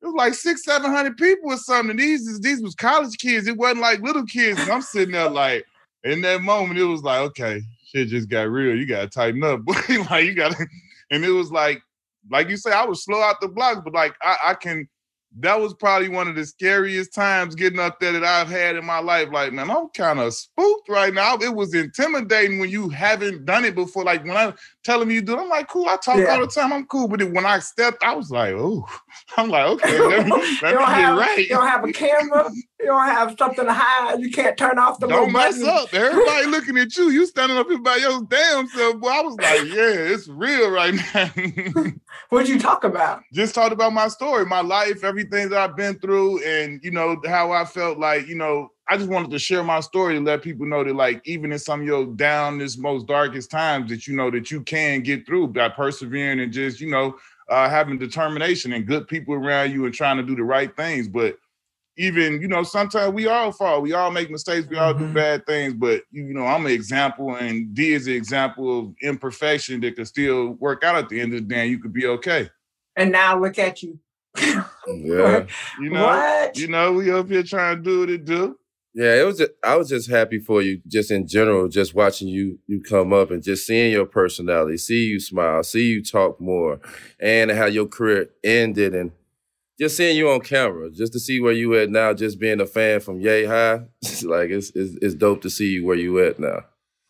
[0.00, 1.96] It was like six, seven hundred people or something.
[1.96, 3.46] These these was college kids.
[3.46, 4.58] It wasn't like little kids.
[4.58, 5.64] And I'm sitting there like,
[6.02, 8.76] in that moment, it was like, okay, shit just got real.
[8.76, 9.74] You gotta tighten up, boy.
[10.10, 10.66] like you gotta,
[11.12, 11.82] and it was like
[12.30, 14.88] like you say, I was slow out the blocks, but like I, I can
[15.38, 18.84] that was probably one of the scariest times getting up there that I've had in
[18.84, 19.28] my life.
[19.32, 21.36] Like, man, I'm kind of spooked right now.
[21.36, 24.04] It was intimidating when you haven't done it before.
[24.04, 24.54] Like when I'm
[24.84, 25.88] telling me you do, it, I'm like, cool.
[25.88, 26.34] I talk yeah.
[26.34, 26.72] all the time.
[26.72, 27.08] I'm cool.
[27.08, 28.86] But when I stepped, I was like, oh,
[29.36, 31.38] I'm like, okay, let me, let me get have, right.
[31.38, 32.50] You don't have a camera.
[32.80, 34.20] You don't have something to hide.
[34.20, 35.06] You can't turn off the.
[35.06, 35.68] Don't mess button.
[35.68, 35.94] up.
[35.94, 37.10] Everybody looking at you.
[37.10, 38.98] You standing up here by your damn self.
[38.98, 41.92] Boy, I was like, yeah, it's real right now.
[42.30, 43.22] What'd you talk about?
[43.32, 47.20] Just talked about my story, my life, everything that I've been through, and you know
[47.26, 50.42] how I felt like you know I just wanted to share my story to let
[50.42, 54.14] people know that, like, even in some of your downest, most darkest times, that you
[54.14, 57.16] know that you can get through by persevering and just, you know,
[57.48, 61.08] uh, having determination and good people around you and trying to do the right things.
[61.08, 61.38] But
[61.96, 65.06] even, you know, sometimes we all fall, we all make mistakes, we all mm-hmm.
[65.06, 65.72] do bad things.
[65.72, 70.06] But you know, I'm an example, and D is an example of imperfection that could
[70.06, 71.66] still work out at the end of the day.
[71.66, 72.50] you could be okay.
[72.96, 73.98] And now look at you.
[74.36, 75.46] yeah.
[75.80, 76.58] You know, what?
[76.58, 78.58] you know, we up here trying to do what it do
[78.94, 79.38] Yeah, it was.
[79.38, 83.12] Just, I was just happy for you, just in general, just watching you you come
[83.12, 86.78] up and just seeing your personality, see you smile, see you talk more,
[87.18, 89.12] and how your career ended, and
[89.80, 92.66] just seeing you on camera, just to see where you at now, just being a
[92.66, 93.80] fan from Yay High,
[94.24, 96.64] like it's, it's it's dope to see you where you at now.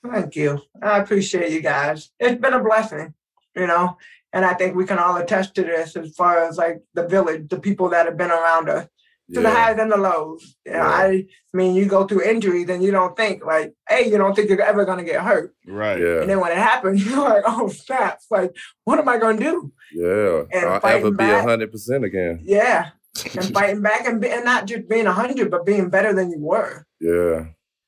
[0.09, 0.61] Thank you.
[0.81, 2.11] I appreciate you guys.
[2.21, 3.15] It's been a blessing,
[3.57, 3.97] you know,
[4.33, 7.49] and I think we can all attest to this as far as like the village,
[7.49, 8.87] the people that have been around us
[9.33, 9.49] to yeah.
[9.49, 10.57] the highs and the lows.
[10.67, 10.85] You know, yeah.
[10.85, 14.49] I mean, you go through injuries and you don't think like, hey, you don't think
[14.49, 15.55] you're ever gonna get hurt.
[15.67, 16.01] Right.
[16.01, 16.21] Yeah.
[16.21, 18.21] And then when it happens, you're like, oh snap!
[18.31, 18.55] Like,
[18.85, 19.73] what am I gonna do?
[19.93, 20.43] Yeah.
[20.53, 22.41] And I'll ever be hundred percent again.
[22.43, 22.91] Yeah.
[23.35, 26.39] and fighting back and, be, and not just being hundred, but being better than you
[26.39, 26.87] were.
[27.01, 27.47] Yeah.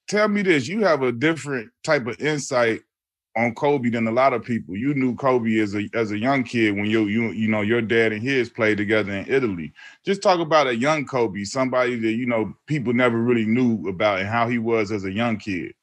[0.09, 2.82] Tell me this: you have a different type of insight
[3.37, 4.76] on Kobe than a lot of people.
[4.76, 7.82] You knew Kobe as a as a young kid when you you you know your
[7.82, 9.72] dad and his played together in Italy.
[10.05, 14.20] Just talk about a young Kobe, somebody that you know people never really knew about
[14.20, 15.74] and how he was as a young kid.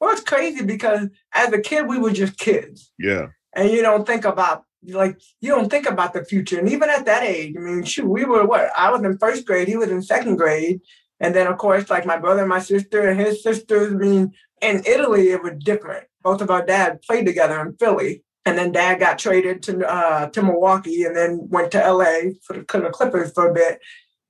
[0.00, 2.92] Well, it's crazy because as a kid we were just kids.
[2.98, 3.28] Yeah.
[3.54, 6.58] And you don't think about like you don't think about the future.
[6.58, 8.70] And even at that age, I mean, shoot, we were what?
[8.76, 10.80] I was in first grade, he was in second grade.
[11.20, 14.34] And then of course, like my brother and my sister and his sisters, I mean,
[14.60, 18.24] in Italy it was different both of our dads played together in Philly.
[18.46, 22.54] And then dad got traded to uh, to Milwaukee and then went to LA for
[22.54, 23.78] the, the Clippers for a bit.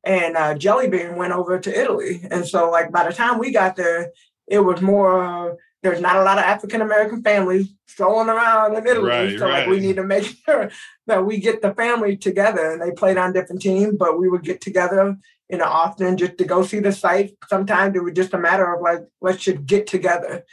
[0.04, 2.26] And uh, Jellybean went over to Italy.
[2.30, 4.12] And so, like, by the time we got there,
[4.46, 8.86] it was more, uh, there's not a lot of African American families strolling around in
[8.86, 9.08] Italy.
[9.08, 9.60] Right, so, right.
[9.60, 10.70] like, we need to make sure
[11.06, 12.70] that we get the family together.
[12.70, 15.16] And they played on different teams, but we would get together,
[15.48, 17.34] you know, often just to go see the site.
[17.48, 20.44] Sometimes it was just a matter of like, let's just get together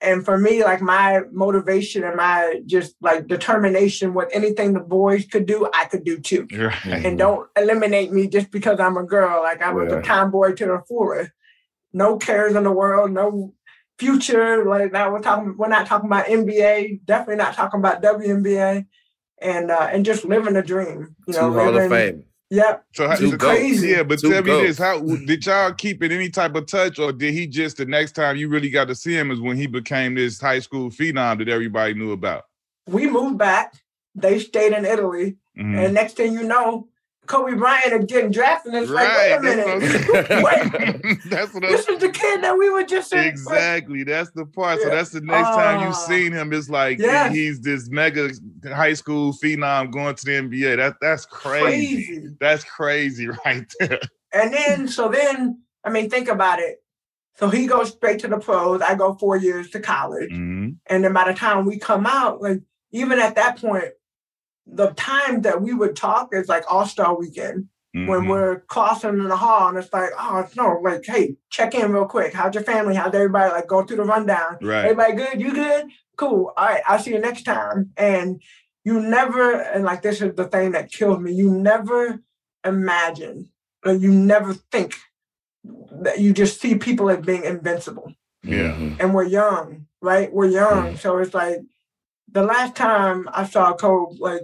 [0.00, 5.26] and for me like my motivation and my just like determination with anything the boys
[5.26, 6.46] could do i could do too.
[6.52, 7.04] Right.
[7.04, 9.42] and don't eliminate me just because i'm a girl.
[9.42, 9.98] Like i was yeah.
[9.98, 11.30] a tomboy to the fullest
[11.92, 13.54] no cares in the world no
[13.98, 14.64] future.
[14.64, 18.86] Like that we're talking we're not talking about nba definitely not talking about WNBA
[19.42, 22.84] and uh and just living a dream you know Two Hall of Fame Yep.
[22.94, 23.88] So how, it's crazy.
[23.88, 26.98] Yeah, but Two tell me this: How did y'all keep in any type of touch,
[26.98, 29.56] or did he just the next time you really got to see him is when
[29.56, 32.44] he became this high school phenom that everybody knew about?
[32.88, 33.74] We moved back.
[34.16, 35.78] They stayed in Italy, mm-hmm.
[35.78, 36.88] and next thing you know,
[37.30, 38.74] Kobe Bryant getting drafted.
[38.74, 39.30] And it's right.
[39.30, 40.28] like, wait a minute.
[41.02, 41.18] wait.
[41.30, 43.20] that's what this is the kid that we were just in.
[43.20, 44.02] Exactly.
[44.02, 44.78] That's the part.
[44.80, 44.86] Yeah.
[44.86, 46.06] So that's the next uh, time you've ah.
[46.08, 46.52] seen him.
[46.52, 47.32] It's like yes.
[47.32, 48.30] he's this mega
[48.64, 50.76] high school phenom going to the NBA.
[50.78, 52.04] That that's crazy.
[52.04, 52.36] crazy.
[52.40, 54.00] That's crazy right there.
[54.32, 56.82] And then so then, I mean, think about it.
[57.36, 58.82] So he goes straight to the pros.
[58.82, 60.30] I go four years to college.
[60.30, 60.70] Mm-hmm.
[60.86, 62.60] And then by the time we come out, like
[62.90, 63.92] even at that point,
[64.66, 68.06] the time that we would talk is like All Star Weekend mm-hmm.
[68.06, 71.74] when we're crossing in the hall, and it's like, oh it's no, like hey, check
[71.74, 72.34] in real quick.
[72.34, 72.94] How's your family?
[72.94, 73.52] How's everybody?
[73.52, 74.58] Like go through the rundown.
[74.62, 74.86] Right.
[74.86, 75.40] Everybody good?
[75.40, 75.86] You good?
[76.16, 76.52] Cool.
[76.56, 76.82] All right.
[76.86, 77.90] I'll see you next time.
[77.96, 78.42] And
[78.84, 81.32] you never, and like this is the thing that kills me.
[81.32, 82.20] You never
[82.64, 83.50] imagine,
[83.84, 84.96] or you never think
[86.02, 88.12] that you just see people as being invincible.
[88.42, 88.74] Yeah.
[88.98, 90.32] And we're young, right?
[90.32, 90.88] We're young.
[90.88, 90.96] Mm-hmm.
[90.96, 91.58] So it's like
[92.32, 94.42] the last time I saw Kobe, like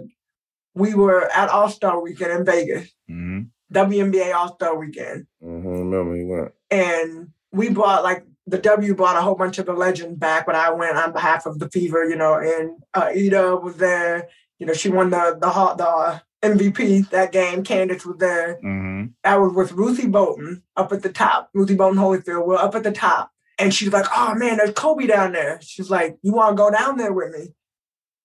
[0.73, 3.43] we were at All Star Weekend in Vegas, mm-hmm.
[3.73, 5.27] WNBA All Star Weekend.
[5.43, 5.67] Mm-hmm.
[5.67, 9.73] Remember he went, and we brought like the W brought a whole bunch of the
[9.73, 13.57] legends back, but I went on behalf of the Fever, you know, and uh, Ida
[13.57, 14.29] was there.
[14.59, 17.63] You know, she won the the the MVP that game.
[17.63, 18.55] Candace was there.
[18.63, 19.05] Mm-hmm.
[19.23, 21.49] I was with Ruthie Bolton up at the top.
[21.53, 22.45] Ruthie Bolton Holyfield.
[22.45, 23.31] We're up at the top.
[23.59, 25.59] And she's like, oh man, there's Kobe down there.
[25.61, 27.53] She's like, you want to go down there with me?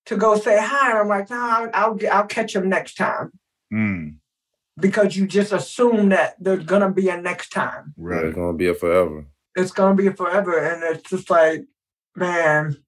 [0.07, 0.91] To go say hi.
[0.91, 3.33] And I'm like, no, I'll, I'll, I'll catch him next time.
[3.73, 4.17] Mm.
[4.79, 7.93] Because you just assume that there's gonna be a next time.
[7.97, 9.27] Right, it's gonna be a forever.
[9.55, 11.65] It's gonna be a forever, and it's just like,
[12.17, 12.79] man,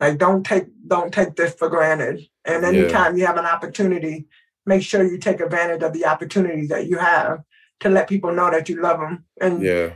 [0.00, 2.26] like don't take don't take this for granted.
[2.46, 3.20] And anytime yeah.
[3.20, 4.28] you have an opportunity,
[4.64, 7.42] make sure you take advantage of the opportunity that you have
[7.80, 9.26] to let people know that you love them.
[9.42, 9.92] And yeah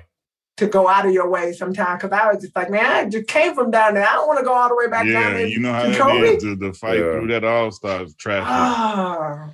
[0.57, 3.29] to go out of your way sometimes because I was just like, man, I just
[3.29, 4.07] came from down there.
[4.09, 5.47] I don't want to go all the way back yeah, down there.
[5.47, 7.13] you know how that is to, to fight yeah.
[7.13, 8.47] through that all stars traffic.
[8.49, 9.51] Ah.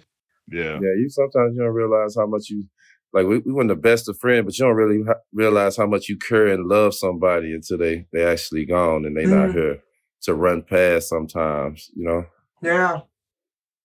[0.50, 0.74] Yeah.
[0.74, 2.64] Yeah, you sometimes you don't realize how much you
[3.12, 5.86] like we, we weren't the best of friends, but you don't really ha- realize how
[5.86, 9.30] much you care and love somebody until they they actually gone and they mm.
[9.30, 9.82] not here
[10.22, 12.24] to run past sometimes, you know?
[12.62, 13.00] Yeah.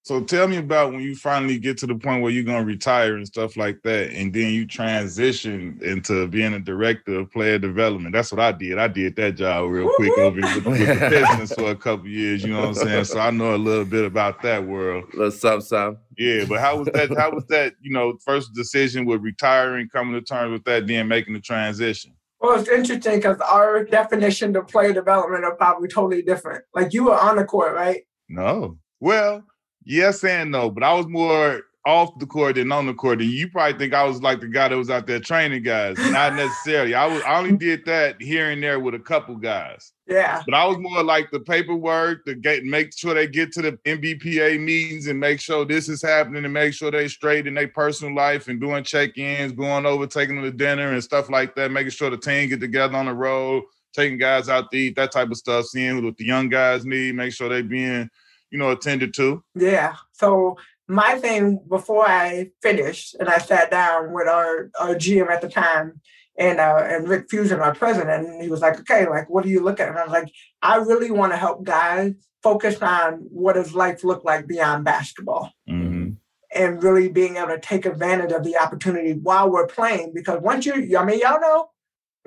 [0.07, 3.17] So tell me about when you finally get to the point where you're gonna retire
[3.17, 8.13] and stuff like that, and then you transition into being a director of player development.
[8.13, 8.77] That's what I did.
[8.77, 12.41] I did that job real quick over with, with the business for a couple years.
[12.41, 13.03] You know what I'm saying?
[13.03, 15.03] So I know a little bit about that world.
[15.13, 16.01] Let's stop, stop.
[16.17, 17.09] Yeah, but how was that?
[17.17, 17.73] How was that?
[17.81, 22.13] You know, first decision with retiring, coming to terms with that, then making the transition.
[22.39, 26.63] Well, it's interesting because our definition of player development are probably totally different.
[26.73, 28.03] Like you were on the court, right?
[28.29, 28.77] No.
[29.01, 29.43] Well,
[29.87, 33.21] yes and no, but I was more off the court than on the court.
[33.21, 35.97] And you probably think I was like the guy that was out there training guys.
[35.97, 36.93] Not necessarily.
[36.93, 39.93] I was I only did that here and there with a couple guys.
[40.05, 40.41] Yeah.
[40.45, 43.71] But I was more like the paperwork, to get make sure they get to the
[43.85, 47.69] NBPA meetings and make sure this is happening and make sure they straight in their
[47.69, 51.71] personal life and doing check-ins, going over, taking them to dinner and stuff like that,
[51.71, 53.63] making sure the team get together on the road,
[53.93, 57.15] taking guys out to eat, that type of stuff, seeing what the young guys need,
[57.15, 58.09] make sure they being
[58.51, 59.43] you know, attended to?
[59.55, 59.95] Yeah.
[60.13, 65.41] So my thing before I finished and I sat down with our, our GM at
[65.41, 66.01] the time
[66.37, 69.49] and uh, and Rick Fuson, our president, and he was like, okay, like what do
[69.49, 69.89] you look at?
[69.89, 70.31] And I was like,
[70.61, 75.51] I really want to help guys focus on what does life look like beyond basketball.
[75.69, 76.11] Mm-hmm.
[76.55, 80.13] And really being able to take advantage of the opportunity while we're playing.
[80.13, 81.69] Because once you, I mean, y'all know,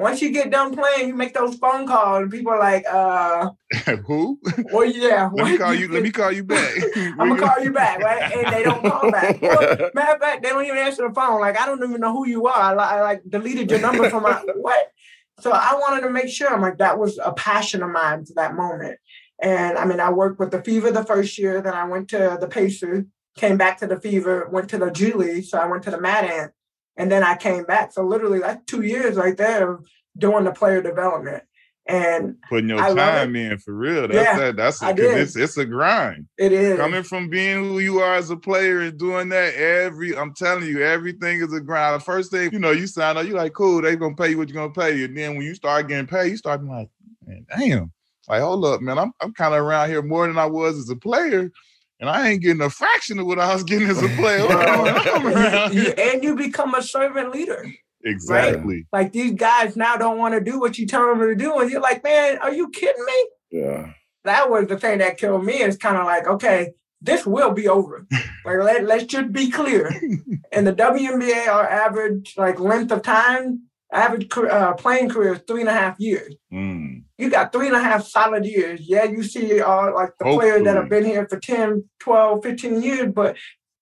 [0.01, 3.51] once you get done playing, you make those phone calls, and people are like, uh
[4.07, 4.40] Who?
[4.72, 5.30] Well, yeah.
[5.32, 6.74] let me call you, let me call you back.
[6.96, 8.32] I'm gonna call you back, right?
[8.32, 9.40] And they don't call back.
[9.42, 11.40] Well, matter of fact, they don't even answer the phone.
[11.40, 12.55] Like, I don't even know who you are.
[12.55, 14.90] I, I like deleted your number from my what?
[15.40, 16.53] So I wanted to make sure.
[16.53, 18.98] I'm like, that was a passion of mine for that moment.
[19.42, 22.36] And I mean, I worked with the Fever the first year, then I went to
[22.40, 23.05] the Pacers,
[23.36, 25.44] came back to the Fever, went to the G League.
[25.44, 26.53] So I went to the Mad Ant
[26.97, 27.93] and then I came back.
[27.93, 29.86] So literally, that's two years right there of
[30.16, 31.45] doing the player development.
[31.86, 34.07] And putting your I time in for real.
[34.07, 34.57] That's yeah, that.
[34.57, 36.28] That's a, it's it's a grind.
[36.38, 40.16] It is coming from being who you are as a player and doing that every.
[40.16, 42.01] I'm telling you, everything is a grind.
[42.01, 43.82] The first thing you know, you sign up, you're like cool.
[43.82, 45.07] They gonna pay you what you're gonna pay you.
[45.07, 46.91] And then when you start getting paid, you start being like,
[47.26, 47.93] man, damn.
[48.28, 48.99] Like, hold up, man.
[48.99, 51.51] I'm I'm kind of around here more than I was as a player
[52.01, 54.46] and I ain't getting a fraction of what I was getting as a player.
[55.98, 57.70] and you become a servant leader.
[58.03, 58.86] Exactly.
[58.92, 59.05] Right?
[59.05, 61.70] Like these guys now don't want to do what you tell them to do, and
[61.70, 63.28] you're like, man, are you kidding me?
[63.53, 63.92] Yeah.
[64.24, 65.55] That was the thing that killed me.
[65.55, 68.07] It's kind of like, okay, this will be over.
[68.44, 69.88] like let, let's just be clear.
[70.53, 75.61] In the WNBA, our average like length of time average uh, playing career is three
[75.61, 76.34] and a half years.
[76.53, 77.05] Mm.
[77.21, 78.81] You got three and a half solid years.
[78.83, 80.51] Yeah, you see all like the Hopefully.
[80.51, 83.37] players that have been here for 10, 12, 15 years, but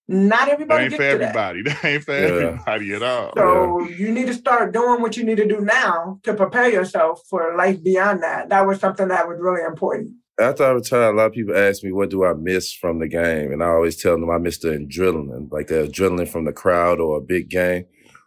[0.09, 1.63] not everybody that ain't for everybody.
[1.63, 1.79] That.
[1.83, 1.89] that.
[1.89, 2.27] ain't for yeah.
[2.27, 3.33] everybody at all.
[3.37, 3.97] So yeah.
[3.97, 7.55] you need to start doing what you need to do now to prepare yourself for
[7.57, 8.49] life beyond that.
[8.49, 10.13] That was something that was really important.
[10.41, 13.09] After I retired, a lot of people ask me, what do I miss from the
[13.09, 13.53] game?
[13.53, 17.01] And I always tell them I miss the adrenaline, like the adrenaline from the crowd
[17.01, 17.85] or a big game.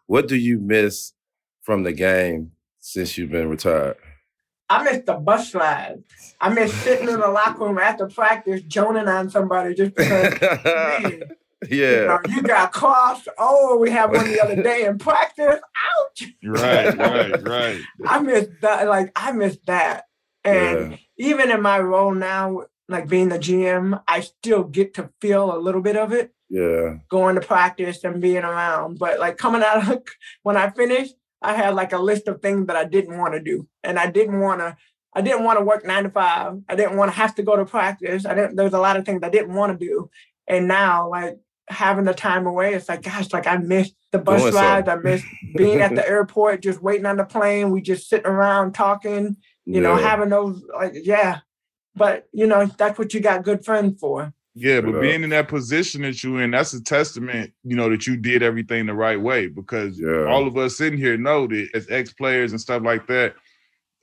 [0.07, 1.13] What do you miss
[1.61, 3.95] from the game since you've been retired?
[4.71, 6.01] I miss the bus ride.
[6.39, 10.39] I miss sitting in the locker room after practice, joning on somebody just because.
[10.41, 11.23] man,
[11.69, 12.01] yeah.
[12.01, 13.27] You, know, you, got crossed.
[13.37, 15.59] Oh, we had one the other day in practice.
[15.99, 16.27] Ouch.
[16.41, 17.81] Right, right, right.
[18.07, 18.87] I miss that.
[18.87, 20.05] Like I miss that.
[20.45, 20.97] And yeah.
[21.17, 25.59] even in my role now, like being the GM, I still get to feel a
[25.59, 26.33] little bit of it.
[26.49, 26.95] Yeah.
[27.09, 28.99] Going to practice and being around.
[28.99, 30.03] But like coming out of
[30.43, 33.39] when I finished, I had like a list of things that I didn't want to
[33.39, 33.67] do.
[33.83, 34.77] And I didn't want to,
[35.13, 36.59] I didn't want to work nine to five.
[36.69, 38.25] I didn't want to have to go to practice.
[38.25, 40.09] I didn't, there's a lot of things I didn't want to do.
[40.47, 44.53] And now like having the time away, it's like, gosh, like I missed the bus
[44.53, 44.87] rides.
[44.87, 44.91] So.
[44.91, 45.25] I missed
[45.55, 47.71] being at the airport, just waiting on the plane.
[47.71, 49.79] We just sitting around talking, you yeah.
[49.81, 51.39] know, having those like, yeah.
[51.95, 54.33] But you know, that's what you got good friends for.
[54.53, 58.05] Yeah, but being in that position that you in, that's a testament, you know, that
[58.05, 59.47] you did everything the right way.
[59.47, 60.25] Because yeah.
[60.25, 63.35] all of us sitting here know that as ex players and stuff like that,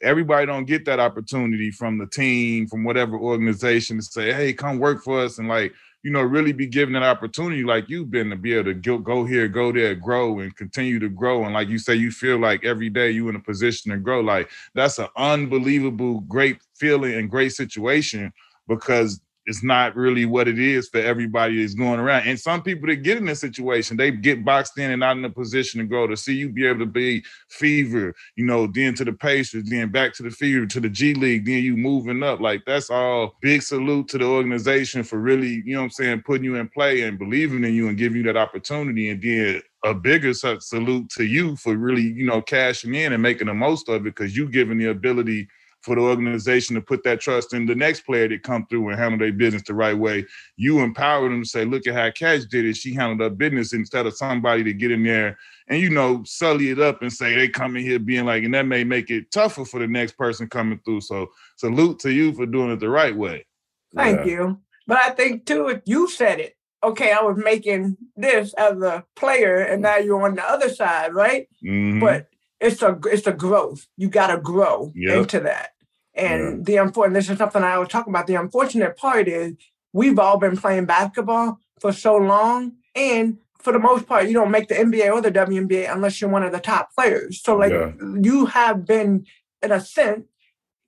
[0.03, 4.78] everybody don't get that opportunity from the team, from whatever organization to say, "Hey, come
[4.78, 8.30] work for us," and like, you know, really be given an opportunity like you've been
[8.30, 11.44] to be able to go here, go there, grow, and continue to grow.
[11.44, 14.20] And like you say, you feel like every day you in a position to grow.
[14.20, 18.32] Like that's an unbelievable, great feeling and great situation
[18.66, 22.28] because it's not really what it is for everybody that's going around.
[22.28, 25.24] And some people that get in this situation, they get boxed in and not in
[25.24, 26.07] a position to grow.
[26.07, 29.90] To see you be able to be fever, you know, then to the Pacers, then
[29.90, 32.40] back to the fever, to the G League, then you moving up.
[32.40, 36.44] Like that's all big salute to the organization for really, you know I'm saying, putting
[36.44, 39.09] you in play and believing in you and giving you that opportunity.
[39.09, 43.46] And then a bigger salute to you for really, you know, cashing in and making
[43.46, 45.49] the most of it because you giving the ability
[45.83, 48.99] for the organization to put that trust in the next player to come through and
[48.99, 50.26] handle their business the right way.
[50.57, 52.76] You empower them to say, look at how Catch did it.
[52.76, 56.70] She handled her business instead of somebody to get in there and you know, sully
[56.70, 59.31] it up and say they come in here being like, and that may make it
[59.31, 61.03] tougher for the next person coming through.
[61.03, 63.47] So salute to you for doing it the right way.
[63.95, 64.33] Thank yeah.
[64.33, 64.61] you.
[64.87, 69.05] But I think too, if you said it, okay, I was making this as a
[69.16, 71.49] player, and now you're on the other side, right?
[71.62, 72.01] Mm-hmm.
[72.01, 72.29] But
[72.61, 73.87] it's a it's a growth.
[73.97, 75.19] You got to grow yep.
[75.19, 75.71] into that.
[76.15, 76.65] And yeah.
[76.65, 78.27] the unfortunate, this is something I was talking about.
[78.27, 79.55] The unfortunate part is
[79.93, 84.51] we've all been playing basketball for so long, and for the most part, you don't
[84.51, 87.43] make the NBA or the WNBA unless you're one of the top players.
[87.43, 87.93] So like yeah.
[88.21, 89.27] you have been
[89.63, 90.27] in a sense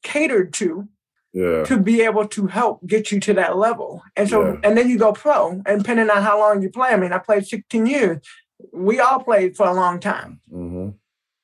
[0.02, 0.88] catered to
[1.32, 1.64] yeah.
[1.64, 4.02] to be able to help get you to that level.
[4.16, 4.60] And so, yeah.
[4.62, 6.90] and then you go pro, and depending on how long you play.
[6.90, 8.18] I mean, I played 16 years.
[8.72, 10.40] We all played for a long time.
[10.52, 10.90] Mm-hmm.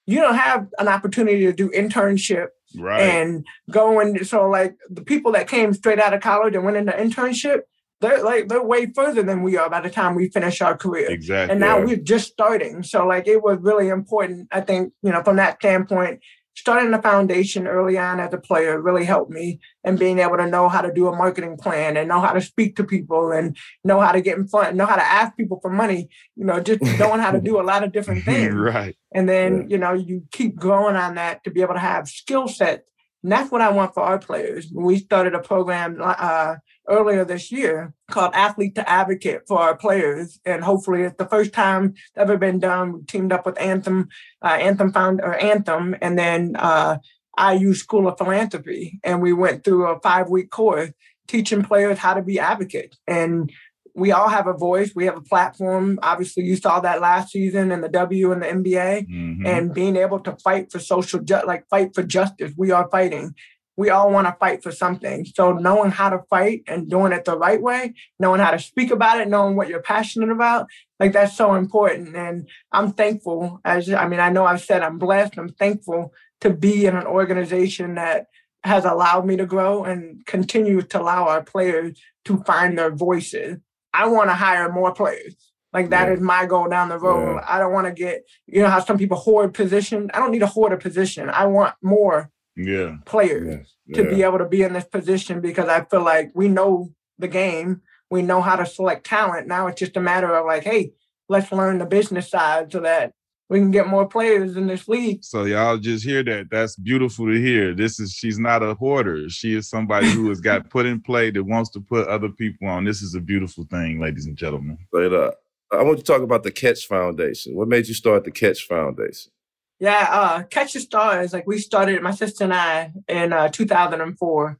[0.06, 3.02] You don't have an opportunity to do internship right.
[3.02, 6.76] and go and so like the people that came straight out of college and went
[6.76, 7.62] into internship.
[8.00, 11.10] They're like they're way further than we are by the time we finish our career.
[11.10, 11.50] Exactly.
[11.50, 11.84] And now yeah.
[11.84, 12.82] we're just starting.
[12.82, 16.20] So like it was really important, I think, you know, from that standpoint,
[16.56, 20.46] starting the foundation early on as a player really helped me and being able to
[20.46, 23.56] know how to do a marketing plan and know how to speak to people and
[23.84, 26.58] know how to get in front, know how to ask people for money, you know,
[26.58, 28.54] just knowing how to do a lot of different things.
[28.54, 28.96] right.
[29.14, 29.66] And then, yeah.
[29.68, 32.82] you know, you keep growing on that to be able to have skill sets.
[33.22, 34.68] And that's what I want for our players.
[34.70, 36.56] When we started a program uh,
[36.88, 40.40] earlier this year called Athlete to Advocate for our players.
[40.44, 42.92] And hopefully it's the first time it's ever been done.
[42.92, 44.08] We teamed up with Anthem,
[44.42, 46.98] uh, Anthem found or Anthem, and then uh,
[47.38, 49.00] IU School of Philanthropy.
[49.04, 50.90] And we went through a five week course
[51.26, 52.98] teaching players how to be advocates.
[53.06, 53.50] And
[53.96, 54.92] we all have a voice.
[54.94, 55.98] We have a platform.
[56.02, 59.46] Obviously, you saw that last season in the W and the NBA, mm-hmm.
[59.46, 62.52] and being able to fight for social, ju- like fight for justice.
[62.58, 63.34] We are fighting,
[63.76, 65.26] we all want to fight for something.
[65.26, 68.90] So knowing how to fight and doing it the right way, knowing how to speak
[68.90, 70.68] about it, knowing what you're passionate about,
[70.98, 72.16] like that's so important.
[72.16, 75.38] And I'm thankful as I mean, I know I've said I'm blessed.
[75.38, 78.26] I'm thankful to be in an organization that
[78.64, 83.58] has allowed me to grow and continue to allow our players to find their voices.
[83.92, 85.34] I want to hire more players.
[85.72, 86.14] Like that yeah.
[86.14, 87.34] is my goal down the road.
[87.34, 87.44] Yeah.
[87.46, 90.10] I don't want to get, you know, how some people hoard position.
[90.14, 91.28] I don't need to hoard a position.
[91.28, 92.96] I want more yeah.
[93.04, 93.96] players yes.
[93.96, 97.28] to be able to be in this position because I feel like we know the
[97.28, 99.46] game, we know how to select talent.
[99.46, 100.92] Now it's just a matter of like, hey,
[101.28, 103.12] let's learn the business side so that
[103.48, 105.22] we can get more players in this league.
[105.22, 106.48] So y'all just hear that.
[106.50, 107.74] That's beautiful to hear.
[107.74, 109.28] This is she's not a hoarder.
[109.28, 112.68] She is somebody who has got put in play that wants to put other people
[112.68, 112.84] on.
[112.84, 114.78] This is a beautiful thing, ladies and gentlemen.
[114.90, 115.30] But uh,
[115.72, 117.54] I want to talk about the Catch Foundation.
[117.54, 119.30] What made you start the Catch Foundation?
[119.78, 124.58] Yeah, uh, Catch the Stars, like we started, my sister and I, in uh, 2004.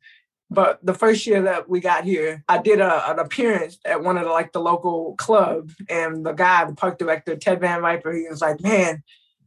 [0.48, 4.16] But the first year that we got here, I did a, an appearance at one
[4.16, 8.12] of the like the local clubs, and the guy, the park director, Ted Van Viper,
[8.12, 9.02] he was like, "Man,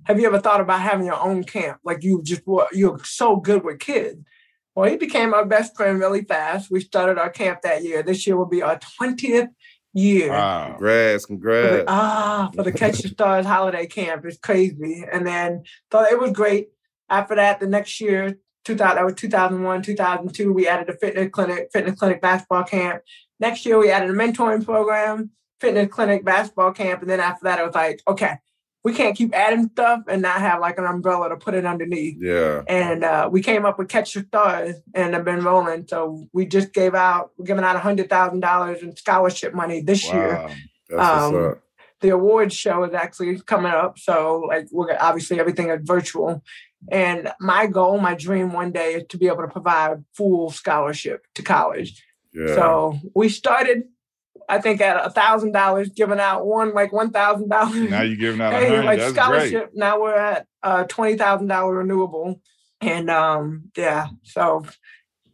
[0.05, 1.79] have you ever thought about having your own camp?
[1.85, 2.41] Like you just
[2.73, 4.25] you're so good with kids."
[4.75, 6.69] Well, he became our best friend really fast.
[6.69, 8.03] We started our camp that year.
[8.03, 9.49] This year will be our 20th
[9.93, 10.29] year.
[10.29, 10.69] Wow.
[10.69, 11.69] Congrats, congrats.
[11.69, 14.25] For the, ah, for the Catch the Stars holiday camp.
[14.25, 15.05] It's crazy.
[15.11, 16.69] And then thought it was great.
[17.09, 21.69] After that, the next year, 2000, that was 2001, 2002, we added a fitness clinic,
[21.73, 23.01] fitness clinic basketball camp.
[23.39, 27.01] Next year, we added a mentoring program, fitness clinic basketball camp.
[27.01, 28.35] And then after that, it was like, okay,
[28.83, 32.17] we can't keep adding stuff and not have like an umbrella to put it underneath.
[32.19, 32.63] Yeah.
[32.67, 35.85] And uh, we came up with Catch Your Stars and have been rolling.
[35.87, 40.07] So we just gave out, we're giving out hundred thousand dollars in scholarship money this
[40.07, 40.13] wow.
[40.13, 40.49] year.
[40.89, 41.55] That's um,
[42.01, 43.99] the awards show is actually coming up.
[43.99, 46.41] So like we're obviously everything is virtual.
[46.89, 51.25] And my goal, my dream one day is to be able to provide full scholarship
[51.35, 52.01] to college.
[52.33, 52.55] Yeah.
[52.55, 53.83] So we started
[54.49, 57.89] I think at a thousand dollars, giving out one like one thousand dollars.
[57.89, 59.71] Now you're giving out hey, like That's scholarship.
[59.71, 59.75] Great.
[59.77, 62.41] Now we're at uh, twenty thousand dollar renewable,
[62.81, 64.65] and um, yeah, so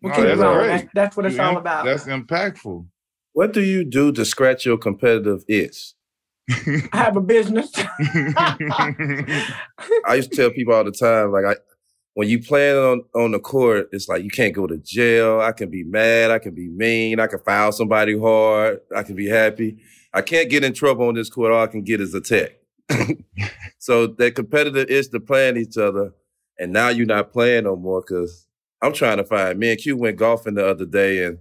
[0.01, 0.67] we'll oh, keep going.
[0.67, 1.85] That's, that's, what it's all about.
[1.85, 2.85] That's impactful.
[3.31, 5.93] What do you do to scratch your competitive itch?
[6.49, 7.71] I have a business.
[7.75, 9.45] I
[10.15, 11.55] used to tell people all the time, like I
[12.15, 15.41] when you playing on, on the court, it's like you can't go to jail.
[15.41, 16.31] I can be mad.
[16.31, 17.19] I can be mean.
[17.19, 18.79] I can foul somebody hard.
[18.95, 19.77] I can be happy.
[20.13, 21.51] I can't get in trouble on this court.
[21.51, 22.53] All I can get is a tech.
[23.79, 26.13] so that competitive is to playing each other.
[26.57, 28.47] And now you're not playing no more because
[28.81, 29.57] I'm trying to find.
[29.57, 31.39] Me and Q went golfing the other day, and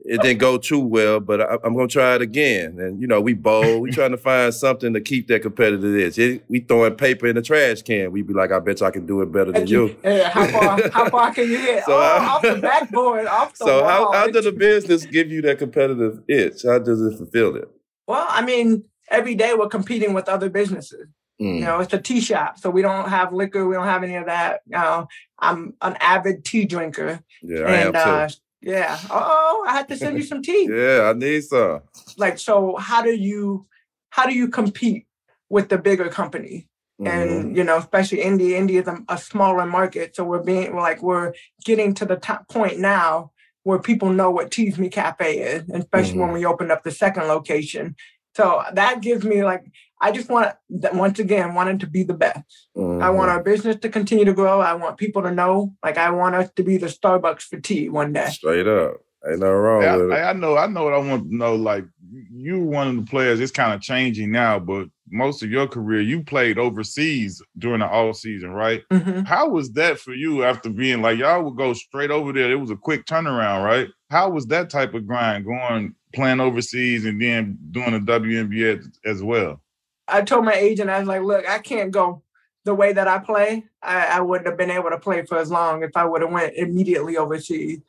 [0.00, 1.20] it didn't go too well.
[1.20, 2.78] But I, am gonna try it again.
[2.78, 3.80] And you know, we bowl.
[3.80, 6.18] We trying to find something to keep that competitive edge.
[6.18, 8.12] It, we throwing paper in the trash can.
[8.12, 9.96] We be like, I bet you I can do it better than you.
[10.04, 10.90] Yeah, how far?
[10.92, 11.84] how far can you hit?
[11.84, 13.88] So oh, I, off the backboard, off the So wall.
[13.88, 16.62] how, how does the business give you that competitive itch?
[16.64, 17.68] How does it fulfill it?
[18.06, 21.08] Well, I mean, every day we're competing with other businesses.
[21.40, 21.56] Mm.
[21.56, 23.66] You know, it's a tea shop, so we don't have liquor.
[23.66, 24.62] We don't have any of that.
[24.66, 25.08] You know,
[25.38, 27.20] I'm an avid tea drinker.
[27.42, 28.10] Yeah, I and, am too.
[28.10, 28.28] Uh,
[28.62, 28.98] yeah.
[29.10, 30.68] Oh, I had to send you some tea.
[30.70, 31.82] yeah, I need some.
[32.16, 33.66] Like, so how do you
[34.10, 35.06] how do you compete
[35.50, 36.68] with the bigger company?
[37.00, 37.06] Mm-hmm.
[37.06, 41.02] And you know, especially India, India is a, a, smaller market, so we're being like
[41.02, 41.34] we're
[41.66, 43.32] getting to the top point now
[43.64, 46.20] where people know what Tea's Me Cafe is, especially mm-hmm.
[46.20, 47.96] when we opened up the second location.
[48.34, 49.64] So that gives me like
[50.00, 52.40] I just want once again wanted to be the best.
[52.76, 53.02] Mm-hmm.
[53.02, 53.38] I want mm-hmm.
[53.38, 54.60] our business to continue to grow.
[54.60, 57.88] I want people to know like I want us to be the Starbucks for tea
[57.88, 58.28] one day.
[58.28, 58.98] Straight up.
[59.28, 60.14] Ain't nothing wrong I, with it.
[60.14, 61.54] I, know, I know what I want to know.
[61.56, 61.84] Like
[62.30, 66.00] you one of the players, it's kind of changing now, but most of your career
[66.00, 68.82] you played overseas during the all season, right?
[68.92, 69.20] Mm-hmm.
[69.20, 72.50] How was that for you after being like y'all would go straight over there?
[72.50, 73.88] It was a quick turnaround, right?
[74.10, 79.22] How was that type of grind going playing overseas and then doing the WNBA as
[79.22, 79.60] well?
[80.08, 82.22] I told my agent, I was like, look, I can't go
[82.64, 83.64] the way that I play.
[83.82, 86.32] I, I wouldn't have been able to play for as long if I would have
[86.32, 87.80] went immediately overseas.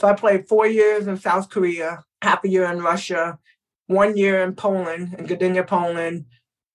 [0.00, 3.38] So I played four years in South Korea, half a year in Russia,
[3.86, 6.24] one year in Poland, in Gdynia, Poland,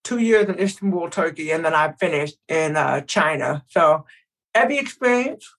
[0.04, 3.64] two years in Istanbul, Turkey, and then I finished in uh, China.
[3.68, 4.06] So
[4.54, 5.52] every experience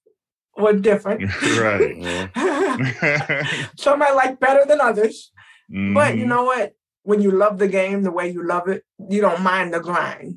[0.57, 1.31] was different.
[1.59, 2.31] right.
[3.77, 5.33] Some I like better than others.
[5.71, 5.95] Mm-hmm.
[5.95, 6.31] But you mm-hmm.
[6.31, 6.75] know what?
[7.09, 10.37] When you love the game the way you love it, you don't mind the grind.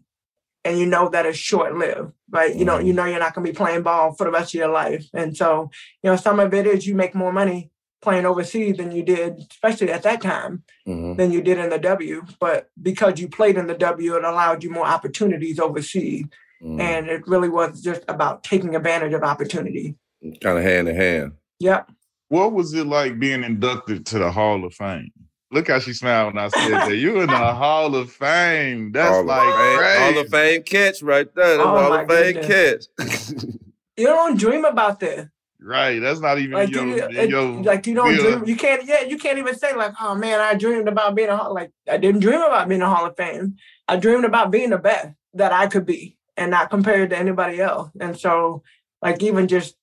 [0.63, 2.55] And you know that it's short lived, right?
[2.55, 2.95] You know, you mm-hmm.
[2.95, 5.05] know you're not gonna be playing ball for the rest of your life.
[5.13, 5.69] And so,
[6.01, 9.39] you know, some of it is you make more money playing overseas than you did,
[9.51, 11.17] especially at that time, mm-hmm.
[11.17, 12.23] than you did in the W.
[12.39, 16.23] But because you played in the W, it allowed you more opportunities overseas.
[16.63, 16.79] Mm-hmm.
[16.79, 19.97] And it really was just about taking advantage of opportunity.
[20.39, 21.31] Kind of hand in hand.
[21.59, 21.91] Yep.
[22.29, 25.11] What was it like being inducted to the Hall of Fame?
[25.51, 26.95] Look how she smiled when I said that.
[26.95, 28.93] You in the Hall of Fame.
[28.93, 31.57] That's Hall like of Hall of Fame catch right there.
[31.57, 32.89] That's oh Hall of Fame goodness.
[32.97, 33.43] catch.
[33.97, 35.29] you don't dream about that.
[35.59, 35.99] Right.
[35.99, 38.45] That's not even like, your, you, it, your like you don't dream.
[38.45, 38.85] You can't.
[38.85, 39.01] Yeah.
[39.01, 41.53] You can't even say like, oh man, I dreamed about being a Hall.
[41.53, 43.57] Like I didn't dream about being a Hall of Fame.
[43.89, 47.59] I dreamed about being the best that I could be, and not compared to anybody
[47.59, 47.89] else.
[47.99, 48.63] And so,
[49.01, 49.75] like even just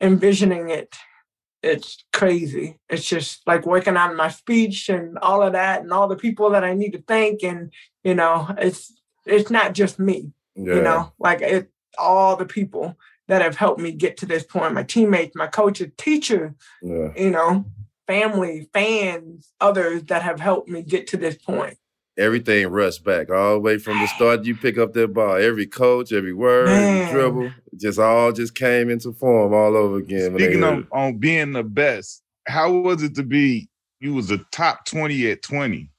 [0.00, 0.96] envisioning it
[1.62, 2.78] it's crazy.
[2.88, 6.50] It's just like working on my speech and all of that and all the people
[6.50, 7.42] that I need to thank.
[7.42, 7.72] And,
[8.04, 8.92] you know, it's
[9.26, 10.32] it's not just me.
[10.54, 10.76] Yeah.
[10.76, 12.96] You know, like it all the people
[13.26, 14.74] that have helped me get to this point.
[14.74, 17.12] My teammates, my coaches, teacher, yeah.
[17.16, 17.66] you know,
[18.06, 21.76] family, fans, others that have helped me get to this point
[22.18, 24.44] everything rushed back all the way from the start.
[24.44, 28.90] You pick up that ball, every coach, every word, every dribble, just all just came
[28.90, 30.34] into form all over again.
[30.34, 33.68] Speaking of on being the best, how was it to be?
[34.00, 35.90] You was a top twenty at twenty.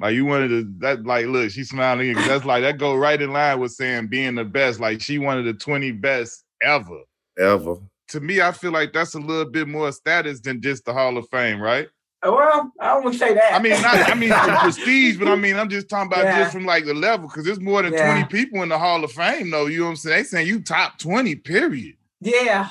[0.00, 2.14] Like you wanted to that like look, she's smiling.
[2.14, 4.80] That's like that go right in line with saying being the best.
[4.80, 7.00] Like she wanted the 20 best ever.
[7.38, 7.76] Ever.
[8.08, 11.16] To me, I feel like that's a little bit more status than just the Hall
[11.18, 11.88] of Fame, right?
[12.20, 13.54] Uh, well, I don't want to say that.
[13.54, 16.40] I mean, not, I mean prestige, but I mean, I'm just talking about yeah.
[16.40, 18.24] just from like the level because there's more than yeah.
[18.24, 19.66] 20 people in the Hall of Fame, though.
[19.66, 20.16] You know what I'm saying?
[20.16, 21.96] They saying you top 20, period.
[22.20, 22.70] Yeah,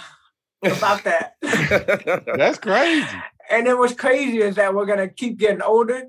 [0.64, 1.36] about that.
[1.42, 3.08] That's crazy.
[3.50, 6.08] And then what's crazy is that we're gonna keep getting older,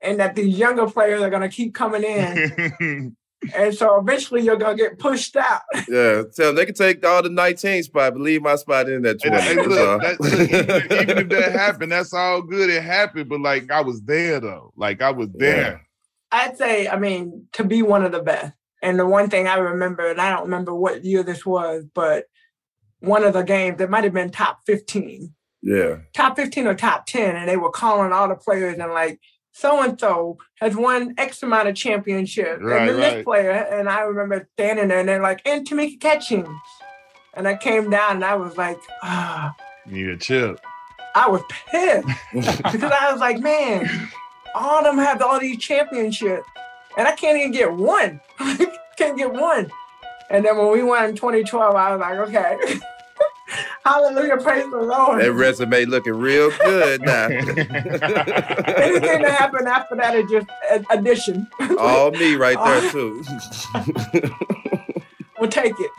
[0.00, 3.16] and that these younger players are gonna keep coming in.
[3.54, 5.62] And so eventually you're gonna get pushed out.
[5.88, 9.02] Yeah, tell them they can take all the 19 spot, but leave my spot in
[9.02, 9.40] that 20.
[9.40, 12.70] Hey, look, that, even, even, if that happened, that's all good.
[12.70, 14.72] It happened, but like I was there though.
[14.76, 15.72] Like I was there.
[15.72, 15.78] Yeah.
[16.32, 18.52] I'd say, I mean, to be one of the best.
[18.82, 22.24] And the one thing I remember, and I don't remember what year this was, but
[23.00, 25.34] one of the games that might have been top 15.
[25.62, 25.96] Yeah.
[26.14, 27.36] Top 15 or top 10.
[27.36, 29.20] And they were calling all the players and like,
[29.52, 32.62] so and so has won X amount of championships.
[32.62, 33.14] Right, and then right.
[33.16, 36.48] this player, and I remember standing there and they're like, and Tamika Catchings.
[37.34, 39.54] And I came down and I was like, ah.
[39.86, 40.60] Need a chip.
[41.14, 43.88] I was pissed because I was like, man,
[44.54, 46.46] all of them have all these championships,
[46.96, 48.20] and I can't even get one.
[48.96, 49.70] can't get one.
[50.30, 52.80] And then when we won in 2012, I was like, okay.
[53.84, 54.36] Hallelujah.
[54.38, 55.20] Praise the Lord.
[55.22, 57.26] That resume looking real good now.
[57.28, 60.46] Anything that happened after that is just
[60.90, 61.46] addition.
[61.78, 63.22] All me right there, too.
[65.38, 65.90] we'll take it.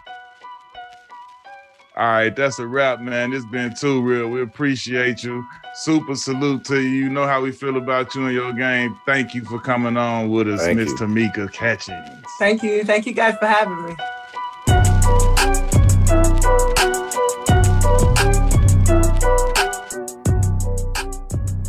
[1.98, 3.34] All right, that's a wrap, man.
[3.34, 4.30] It's been too real.
[4.30, 5.46] We appreciate you.
[5.76, 6.90] Super salute to you.
[6.90, 8.98] You know how we feel about you and your game.
[9.06, 12.10] Thank you for coming on with us, Miss Tamika Catchings.
[12.40, 12.86] Thank you.
[12.86, 13.96] Thank you guys for having me.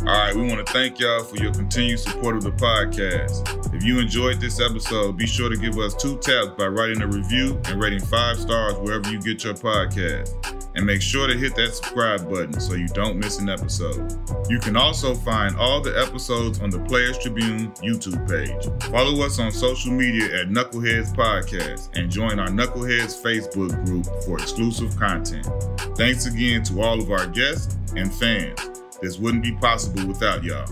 [0.05, 3.73] All right, we want to thank y'all for your continued support of the podcast.
[3.73, 7.07] If you enjoyed this episode, be sure to give us two taps by writing a
[7.07, 10.35] review and rating five stars wherever you get your podcast.
[10.75, 14.11] And make sure to hit that subscribe button so you don't miss an episode.
[14.49, 18.83] You can also find all the episodes on the Players Tribune YouTube page.
[18.91, 24.37] Follow us on social media at Knuckleheads Podcast and join our Knuckleheads Facebook group for
[24.37, 25.47] exclusive content.
[25.95, 28.82] Thanks again to all of our guests and fans.
[29.03, 30.65] This wouldn't be possible without y'all.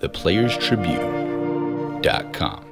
[0.00, 2.65] ThePlayersTribune.com